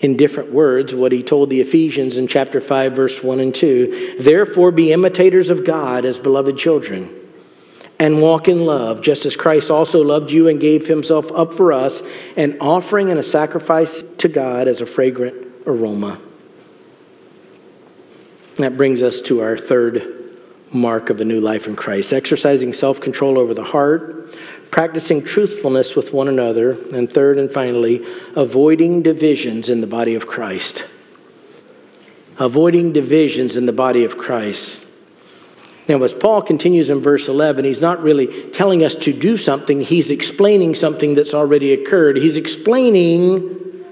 [0.01, 4.17] in different words what he told the Ephesians in chapter 5, verse 1 and 2.
[4.19, 7.13] Therefore, be imitators of God as beloved children,
[7.99, 11.73] and walk in love, just as Christ also loved you and gave himself up for
[11.73, 12.03] us,
[12.35, 16.21] an offering and a sacrifice to God as a fragrant aroma.
[18.57, 20.13] That brings us to our third
[20.71, 24.35] mark of a new life in Christ exercising self control over the heart,
[24.71, 28.05] practicing truthfulness with one another, and third and finally,
[28.35, 30.85] avoiding divisions in the body of Christ.
[32.39, 34.85] Avoiding divisions in the body of Christ.
[35.87, 39.79] Now, as Paul continues in verse 11, he's not really telling us to do something,
[39.79, 42.17] he's explaining something that's already occurred.
[42.17, 43.85] He's explaining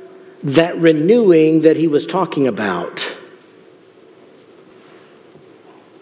[0.43, 3.13] that renewing that he was talking about.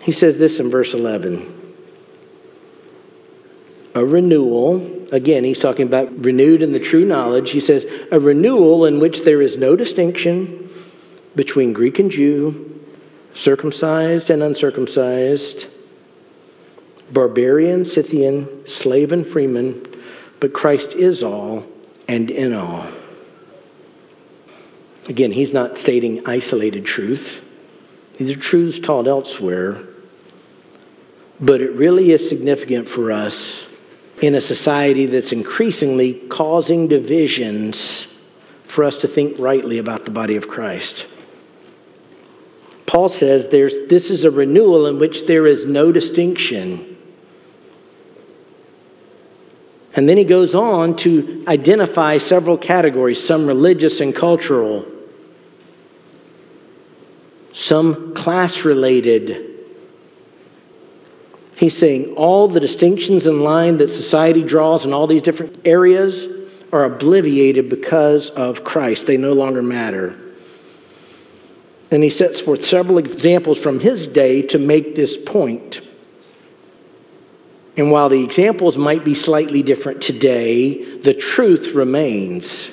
[0.01, 1.62] He says this in verse 11
[3.95, 5.07] a renewal.
[5.11, 7.51] Again, he's talking about renewed in the true knowledge.
[7.51, 10.69] He says, a renewal in which there is no distinction
[11.35, 12.81] between Greek and Jew,
[13.33, 15.67] circumcised and uncircumcised,
[17.11, 19.85] barbarian, Scythian, slave and freeman,
[20.39, 21.65] but Christ is all
[22.07, 22.87] and in all.
[25.07, 27.41] Again, he's not stating isolated truth.
[28.17, 29.83] These are truths taught elsewhere.
[31.39, 33.65] But it really is significant for us
[34.24, 38.07] in a society that's increasingly causing divisions
[38.67, 41.05] for us to think rightly about the body of Christ.
[42.86, 46.95] Paul says there's, this is a renewal in which there is no distinction.
[49.93, 54.86] And then he goes on to identify several categories, some religious and cultural,
[57.51, 59.53] some class related,
[61.56, 66.28] He's saying all the distinctions in line that society draws in all these different areas
[66.72, 69.06] are obliviated because of Christ.
[69.06, 70.20] They no longer matter.
[71.91, 75.82] And he sets forth several examples from his day to make this point.
[77.78, 82.70] And while the examples might be slightly different today, the truth remains.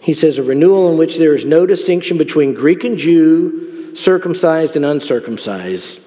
[0.00, 4.74] He says, a renewal in which there is no distinction between Greek and Jew, circumcised
[4.74, 6.00] and uncircumcised.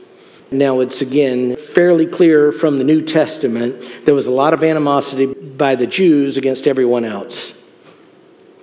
[0.49, 5.25] Now, it's again fairly clear from the New Testament there was a lot of animosity
[5.25, 7.53] by the Jews against everyone else.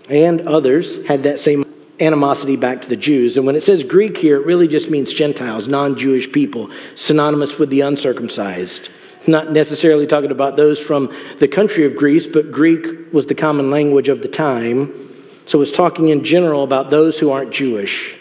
[0.09, 1.64] And others had that same
[2.01, 3.37] animosity back to the Jews.
[3.37, 7.59] And when it says Greek here, it really just means Gentiles, non Jewish people, synonymous
[7.59, 8.89] with the uncircumcised.
[9.26, 13.70] Not necessarily talking about those from the country of Greece, but Greek was the common
[13.70, 15.11] language of the time.
[15.47, 18.18] So it's talking in general about those who aren't Jewish.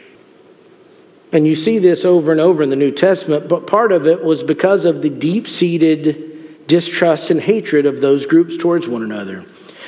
[1.33, 4.23] And you see this over and over in the New Testament, but part of it
[4.23, 9.43] was because of the deep seated distrust and hatred of those groups towards one another.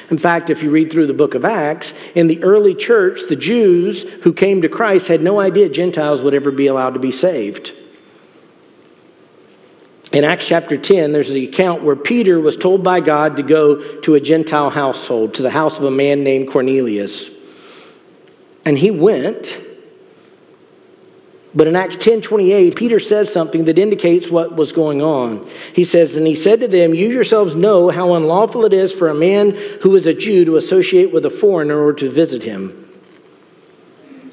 [0.09, 3.35] In fact, if you read through the book of Acts, in the early church, the
[3.35, 7.11] Jews who came to Christ had no idea Gentiles would ever be allowed to be
[7.11, 7.73] saved.
[10.11, 13.99] In Acts chapter 10, there's the account where Peter was told by God to go
[14.01, 17.29] to a Gentile household, to the house of a man named Cornelius.
[18.63, 19.59] And he went,
[21.55, 25.49] but in Acts 10 28, Peter says something that indicates what was going on.
[25.73, 29.09] He says, And he said to them, You yourselves know how unlawful it is for
[29.09, 29.51] a man
[29.81, 32.81] who is a Jew to associate with a foreigner or to visit him.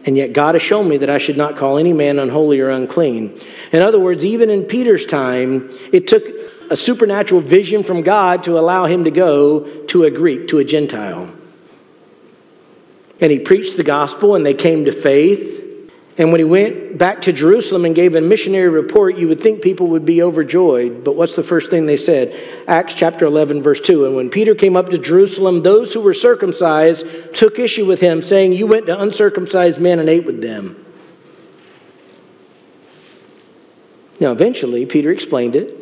[0.04, 2.70] And yet God has shown me that I should not call any man unholy or
[2.70, 3.40] unclean.
[3.70, 6.24] In other words, even in Peter's time, it took
[6.70, 10.64] a supernatural vision from God to allow him to go to a Greek, to a
[10.64, 11.32] Gentile.
[13.20, 15.61] And he preached the gospel, and they came to faith.
[16.18, 19.62] And when he went back to Jerusalem and gave a missionary report, you would think
[19.62, 21.04] people would be overjoyed.
[21.04, 22.64] But what's the first thing they said?
[22.68, 24.04] Acts chapter 11, verse 2.
[24.04, 28.20] And when Peter came up to Jerusalem, those who were circumcised took issue with him,
[28.20, 30.84] saying, You went to uncircumcised men and ate with them.
[34.20, 35.78] Now, eventually, Peter explained it.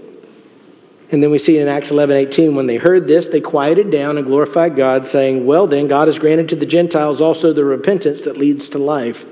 [1.10, 4.16] And then we see in Acts 11, 18, when they heard this, they quieted down
[4.16, 8.22] and glorified God, saying, Well, then, God has granted to the Gentiles also the repentance
[8.22, 9.24] that leads to life.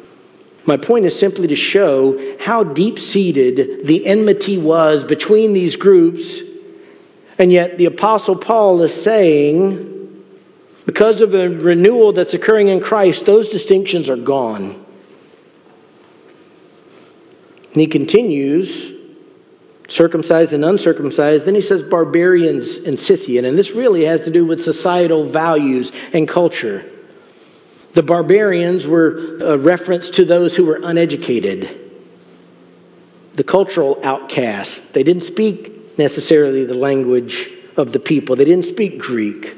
[0.69, 6.41] My point is simply to show how deep seated the enmity was between these groups.
[7.39, 10.25] And yet, the Apostle Paul is saying,
[10.85, 14.85] because of the renewal that's occurring in Christ, those distinctions are gone.
[17.73, 18.93] And he continues,
[19.89, 21.47] circumcised and uncircumcised.
[21.47, 23.47] Then he says barbarians and Scythian.
[23.47, 26.85] And this really has to do with societal values and culture.
[27.99, 31.69] The barbarians were a reference to those who were uneducated,
[33.35, 34.81] the cultural outcasts.
[34.93, 38.37] They didn't speak necessarily the language of the people.
[38.37, 39.57] They didn't speak Greek.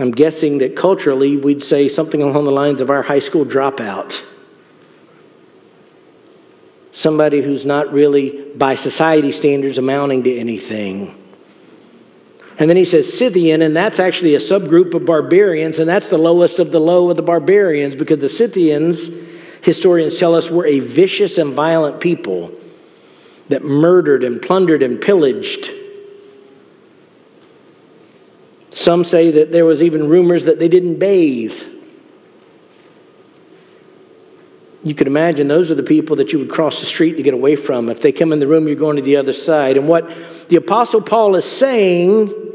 [0.00, 4.20] I'm guessing that culturally we'd say something along the lines of our high school dropout.
[6.90, 11.14] Somebody who's not really, by society standards, amounting to anything.
[12.58, 16.18] And then he says Scythian, and that's actually a subgroup of barbarians, and that's the
[16.18, 19.08] lowest of the low of the barbarians because the Scythians,
[19.62, 22.52] historians tell us, were a vicious and violent people
[23.48, 25.70] that murdered and plundered and pillaged.
[28.72, 31.54] Some say that there was even rumors that they didn't bathe.
[34.82, 37.34] You could imagine those are the people that you would cross the street to get
[37.34, 37.88] away from.
[37.88, 39.76] If they come in the room, you're going to the other side.
[39.76, 40.08] And what
[40.48, 42.47] the Apostle Paul is saying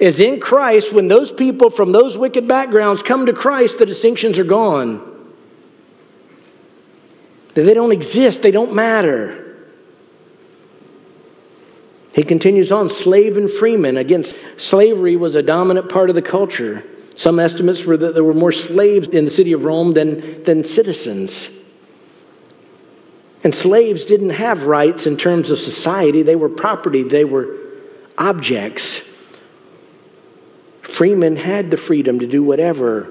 [0.00, 4.38] is in Christ, when those people from those wicked backgrounds come to Christ, the distinctions
[4.38, 5.10] are gone.
[7.54, 9.40] They don't exist, they don't matter.
[12.12, 13.96] He continues on slave and freeman.
[13.96, 14.24] Again,
[14.56, 16.84] slavery was a dominant part of the culture.
[17.16, 20.64] Some estimates were that there were more slaves in the city of Rome than, than
[20.64, 21.48] citizens.
[23.42, 27.58] And slaves didn't have rights in terms of society, they were property, they were
[28.16, 29.00] objects.
[30.94, 33.10] Freemen had the freedom to do whatever.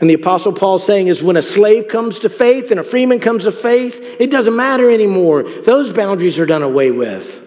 [0.00, 3.20] And the Apostle Paul saying is when a slave comes to faith and a freeman
[3.20, 5.44] comes to faith, it doesn't matter anymore.
[5.62, 7.40] Those boundaries are done away with.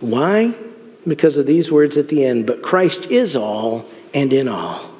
[0.00, 0.54] Why?
[1.06, 2.46] Because of these words at the end.
[2.46, 4.90] But Christ is all and in all.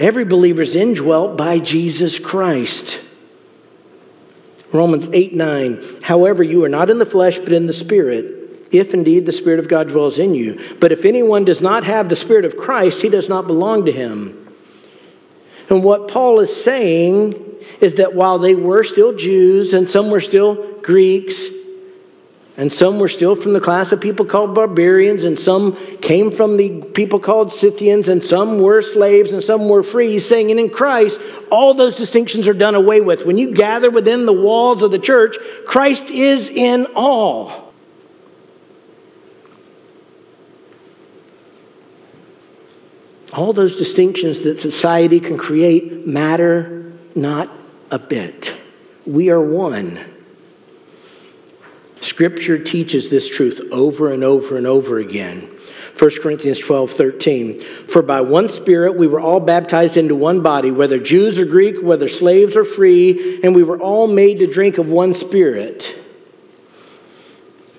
[0.00, 3.00] Every believer is indwelt by Jesus Christ.
[4.72, 6.00] Romans 8 9.
[6.02, 8.43] However, you are not in the flesh, but in the Spirit,
[8.78, 10.76] if indeed the Spirit of God dwells in you.
[10.80, 13.92] But if anyone does not have the Spirit of Christ, he does not belong to
[13.92, 14.54] him.
[15.70, 17.34] And what Paul is saying
[17.80, 21.46] is that while they were still Jews and some were still Greeks,
[22.56, 26.56] and some were still from the class of people called barbarians, and some came from
[26.56, 30.12] the people called Scythians, and some were slaves, and some were free.
[30.12, 31.18] He's saying, and in Christ,
[31.50, 33.26] all those distinctions are done away with.
[33.26, 37.63] When you gather within the walls of the church, Christ is in all.
[43.34, 47.50] All those distinctions that society can create matter not
[47.90, 48.54] a bit.
[49.06, 49.98] We are one.
[52.00, 55.50] Scripture teaches this truth over and over and over again.
[55.98, 57.88] 1 Corinthians 12, 13.
[57.88, 61.82] For by one Spirit we were all baptized into one body, whether Jews or Greek,
[61.82, 65.84] whether slaves or free, and we were all made to drink of one Spirit.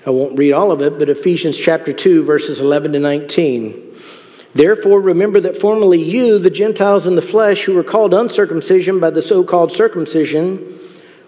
[0.05, 3.84] I won't read all of it, but Ephesians chapter 2, verses 11 to 19.
[4.55, 9.11] Therefore, remember that formerly you, the Gentiles in the flesh, who were called uncircumcision by
[9.11, 10.79] the so called circumcision,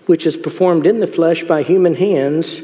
[0.08, 2.62] which is performed in the flesh by human hands,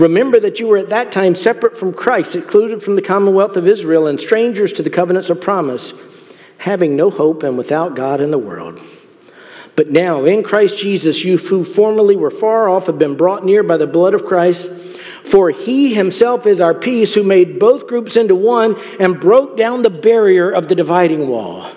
[0.00, 3.68] Remember that you were at that time separate from Christ, excluded from the commonwealth of
[3.68, 5.92] Israel, and strangers to the covenants of promise,
[6.56, 8.80] having no hope and without God in the world.
[9.76, 13.62] But now, in Christ Jesus, you who formerly were far off have been brought near
[13.62, 14.70] by the blood of Christ.
[15.28, 19.82] For he himself is our peace, who made both groups into one and broke down
[19.82, 21.70] the barrier of the dividing wall.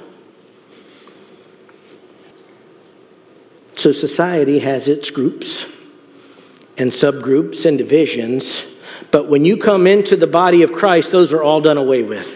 [3.76, 5.66] So society has its groups
[6.78, 8.64] and subgroups and divisions.
[9.12, 12.30] But when you come into the body of Christ, those are all done away with.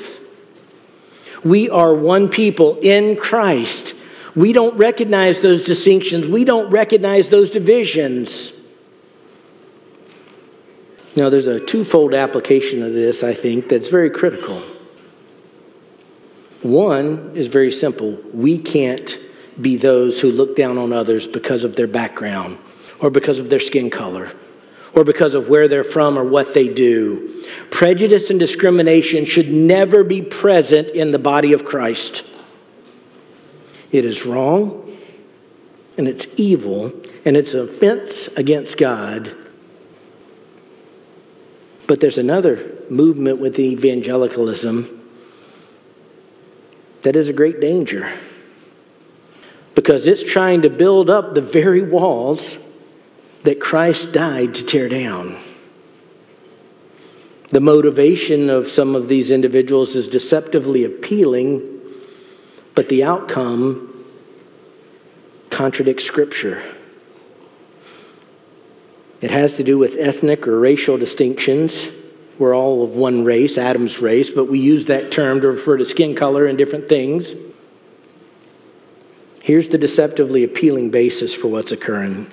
[1.43, 3.93] We are one people in Christ.
[4.36, 6.28] We don't recognize those distinctions.
[6.28, 8.51] We don't recognize those divisions.
[11.18, 14.61] Now, there's a twofold application of this, I think, that's very critical.
[16.61, 18.20] One is very simple.
[18.32, 19.18] We can't
[19.59, 22.59] be those who look down on others because of their background
[22.99, 24.32] or because of their skin color
[24.93, 27.43] or because of where they're from or what they do.
[27.72, 32.26] Prejudice and discrimination should never be present in the body of Christ.
[33.91, 34.95] It is wrong
[35.97, 36.93] and it's evil
[37.26, 39.36] and it's offense against God.
[41.88, 44.93] But there's another movement with evangelicalism
[47.01, 48.13] that is a great danger
[49.73, 52.57] because it's trying to build up the very walls
[53.43, 55.41] that Christ died to tear down.
[57.49, 61.79] The motivation of some of these individuals is deceptively appealing,
[62.75, 64.05] but the outcome
[65.49, 66.61] contradicts Scripture.
[69.22, 71.88] It has to do with ethnic or racial distinctions.
[72.38, 75.86] We're all of one race, Adam's race, but we use that term to refer to
[75.86, 77.34] skin color and different things.
[79.41, 82.32] Here's the deceptively appealing basis for what's occurring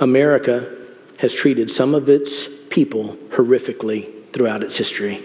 [0.00, 0.76] America
[1.16, 5.22] has treated some of its people horrifically throughout its history.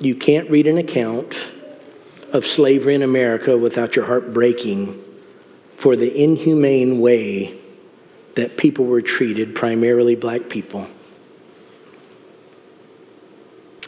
[0.00, 1.36] You can't read an account
[2.32, 5.02] of slavery in America without your heart breaking
[5.76, 7.59] for the inhumane way
[8.36, 10.86] that people were treated, primarily black people.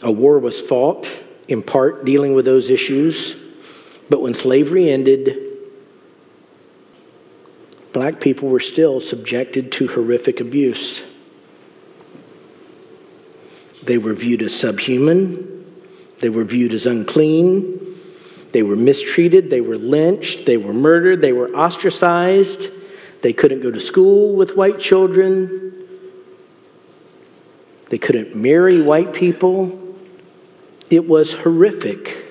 [0.01, 1.09] A war was fought,
[1.47, 3.35] in part dealing with those issues,
[4.09, 5.37] but when slavery ended,
[7.93, 11.01] black people were still subjected to horrific abuse.
[13.83, 15.65] They were viewed as subhuman,
[16.19, 17.99] they were viewed as unclean,
[18.51, 22.69] they were mistreated, they were lynched, they were murdered, they were ostracized,
[23.23, 25.63] they couldn't go to school with white children,
[27.89, 29.79] they couldn't marry white people.
[30.89, 32.25] It was horrific.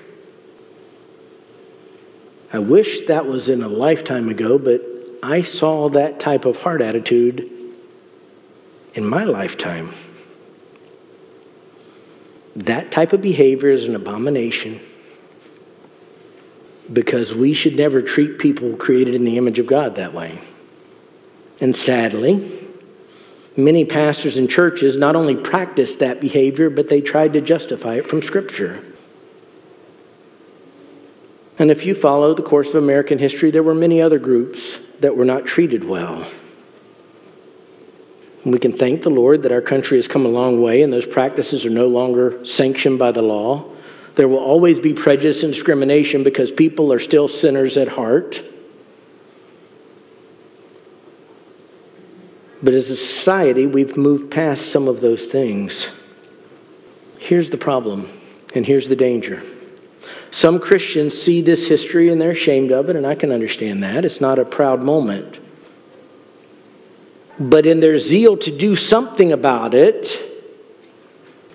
[2.53, 4.83] I wish that was in a lifetime ago, but
[5.23, 7.49] I saw that type of heart attitude
[8.95, 9.95] in my lifetime.
[12.57, 14.81] That type of behavior is an abomination
[16.93, 20.41] because we should never treat people created in the image of God that way.
[21.63, 22.69] And sadly,
[23.57, 28.09] many pastors and churches not only practiced that behavior, but they tried to justify it
[28.09, 28.85] from Scripture.
[31.61, 35.17] And if you follow the course of American history, there were many other groups that
[35.17, 36.29] were not treated well.
[38.43, 40.93] And we can thank the Lord that our country has come a long way and
[40.93, 43.71] those practices are no longer sanctioned by the law.
[44.17, 48.43] There will always be prejudice and discrimination because people are still sinners at heart.
[52.63, 55.89] But as a society, we've moved past some of those things.
[57.19, 58.09] Here's the problem,
[58.55, 59.43] and here's the danger.
[60.31, 64.05] Some Christians see this history and they're ashamed of it, and I can understand that.
[64.05, 65.39] It's not a proud moment.
[67.39, 70.32] But in their zeal to do something about it,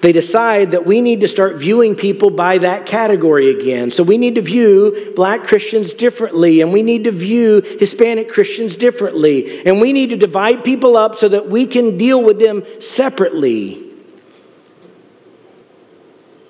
[0.01, 3.89] they decide that we need to start viewing people by that category again.
[3.89, 8.75] So we need to view black Christians differently, and we need to view Hispanic Christians
[8.75, 12.63] differently, and we need to divide people up so that we can deal with them
[12.79, 13.83] separately.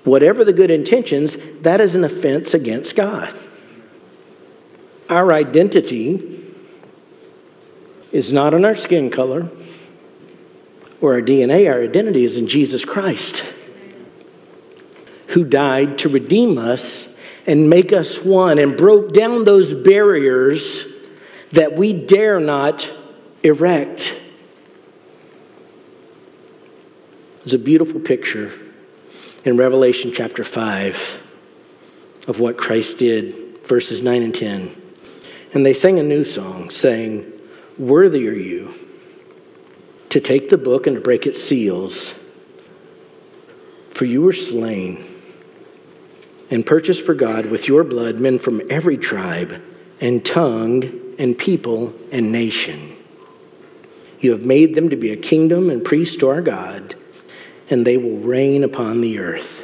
[0.03, 3.33] Whatever the good intentions, that is an offense against God.
[5.09, 6.53] Our identity
[8.11, 9.49] is not in our skin color
[11.01, 13.43] or our DNA, our identity is in Jesus Christ,
[15.27, 17.07] who died to redeem us
[17.45, 20.85] and make us one and broke down those barriers
[21.51, 22.89] that we dare not
[23.43, 24.15] erect.
[27.39, 28.51] There's a beautiful picture
[29.45, 31.19] in Revelation chapter 5
[32.27, 34.81] of what Christ did, verses 9 and 10.
[35.53, 37.31] And they sang a new song, saying,
[37.77, 38.86] Worthy are you
[40.17, 42.11] to take the book and to break its seals.
[43.91, 45.05] For you were slain
[46.49, 49.61] and purchased for God with your blood men from every tribe
[50.01, 52.95] and tongue and people and nation.
[54.19, 56.95] You have made them to be a kingdom and priests to our God,
[57.69, 59.61] and they will reign upon the earth.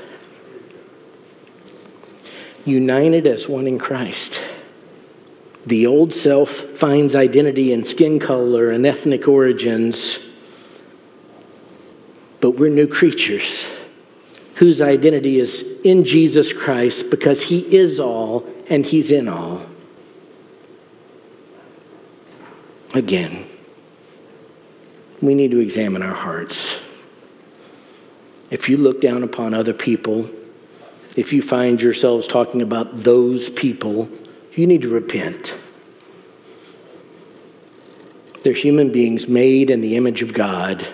[2.63, 4.39] United as one in Christ.
[5.65, 10.19] The old self finds identity in skin color and ethnic origins
[12.43, 13.63] but we're new creatures
[14.55, 19.65] whose identity is in Jesus Christ because He is all and He's in all.
[22.93, 23.47] Again,
[25.21, 26.75] we need to examine our hearts.
[28.51, 30.29] If you look down upon other people,
[31.15, 34.09] if you find yourselves talking about those people,
[34.51, 35.53] you need to repent.
[38.43, 40.85] They're human beings made in the image of God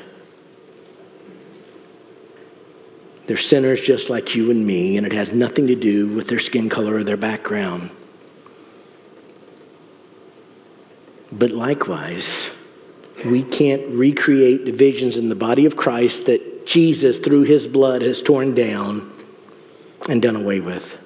[3.29, 6.39] They're sinners just like you and me, and it has nothing to do with their
[6.39, 7.91] skin color or their background.
[11.31, 12.49] But likewise,
[13.23, 18.19] we can't recreate divisions in the body of Christ that Jesus, through his blood, has
[18.19, 19.13] torn down
[20.09, 20.97] and done away with.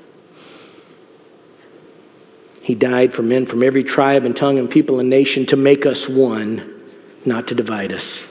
[2.61, 5.85] He died for men from every tribe and tongue and people and nation to make
[5.85, 6.89] us one,
[7.25, 8.23] not to divide us.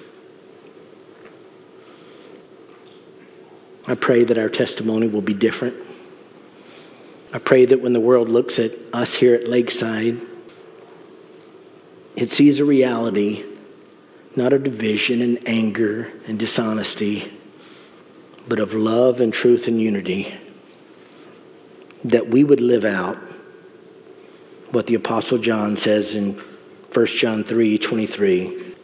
[3.87, 5.75] I pray that our testimony will be different.
[7.33, 10.21] I pray that when the world looks at us here at Lakeside,
[12.15, 13.45] it sees a reality,
[14.37, 17.33] not a division and anger and dishonesty,
[18.47, 20.33] but of love and truth and unity.
[22.05, 23.17] That we would live out
[24.71, 26.41] what the Apostle John says in
[26.93, 28.75] 1 John 3 23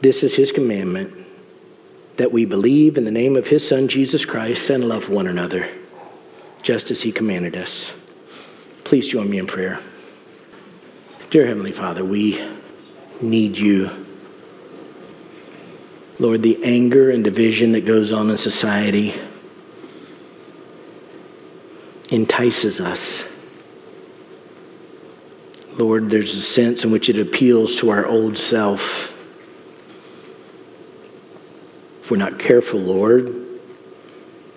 [0.00, 1.23] This is his commandment
[2.16, 5.68] that we believe in the name of his Son, Jesus Christ, and love one another,
[6.62, 7.90] just as he commanded us.
[8.84, 9.80] Please join me in prayer.
[11.30, 12.46] Dear Heavenly Father, we
[13.20, 13.90] need you.
[16.18, 19.20] Lord, the anger and division that goes on in society
[22.10, 23.24] entices us.
[25.76, 29.13] Lord, there's a sense in which it appeals to our old self.
[32.04, 33.34] If we're not careful, Lord,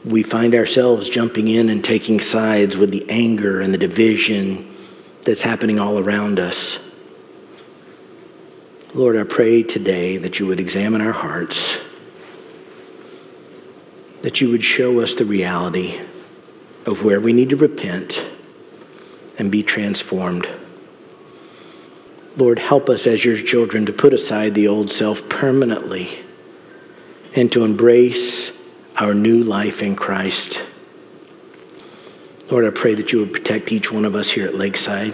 [0.03, 4.75] we find ourselves jumping in and taking sides with the anger and the division
[5.23, 6.77] that's happening all around us.
[8.93, 11.77] Lord, I pray today that you would examine our hearts,
[14.23, 16.01] that you would show us the reality
[16.85, 18.25] of where we need to repent
[19.37, 20.49] and be transformed.
[22.35, 26.25] Lord, help us as your children to put aside the old self permanently
[27.38, 28.51] and to embrace
[28.95, 30.59] our new life in Christ.
[32.49, 35.13] Lord, I pray that you would protect each one of us here at Lakeside.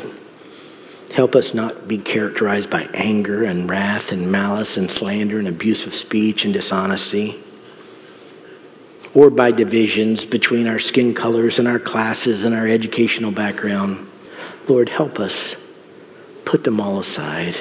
[1.13, 5.93] Help us not be characterized by anger and wrath and malice and slander and abusive
[5.93, 7.43] speech and dishonesty
[9.13, 14.09] or by divisions between our skin colors and our classes and our educational background.
[14.69, 15.55] Lord, help us
[16.45, 17.57] put them all aside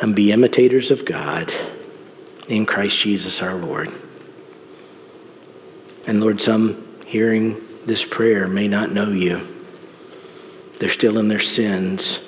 [0.00, 1.54] and be imitators of God
[2.52, 3.92] in Christ Jesus our Lord.
[6.06, 9.48] And Lord, some hearing this prayer may not know you.
[10.78, 12.20] They're still in their sins.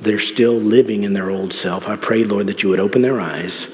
[0.00, 1.88] They're still living in their old self.
[1.88, 3.66] I pray, Lord, that you would open their eyes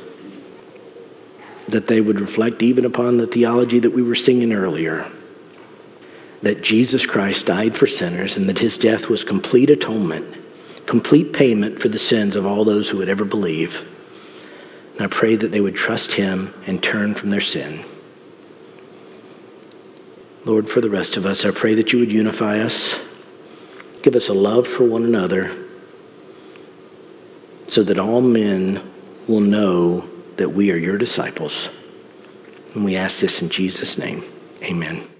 [1.68, 5.10] that they would reflect even upon the theology that we were singing earlier
[6.42, 10.26] that Jesus Christ died for sinners and that his death was complete atonement,
[10.86, 13.86] complete payment for the sins of all those who would ever believe.
[14.94, 17.84] And I pray that they would trust him and turn from their sin.
[20.44, 22.96] Lord, for the rest of us, I pray that you would unify us,
[24.02, 25.56] give us a love for one another,
[27.68, 28.82] so that all men
[29.28, 31.68] will know that we are your disciples.
[32.74, 34.24] And we ask this in Jesus' name.
[34.62, 35.11] Amen.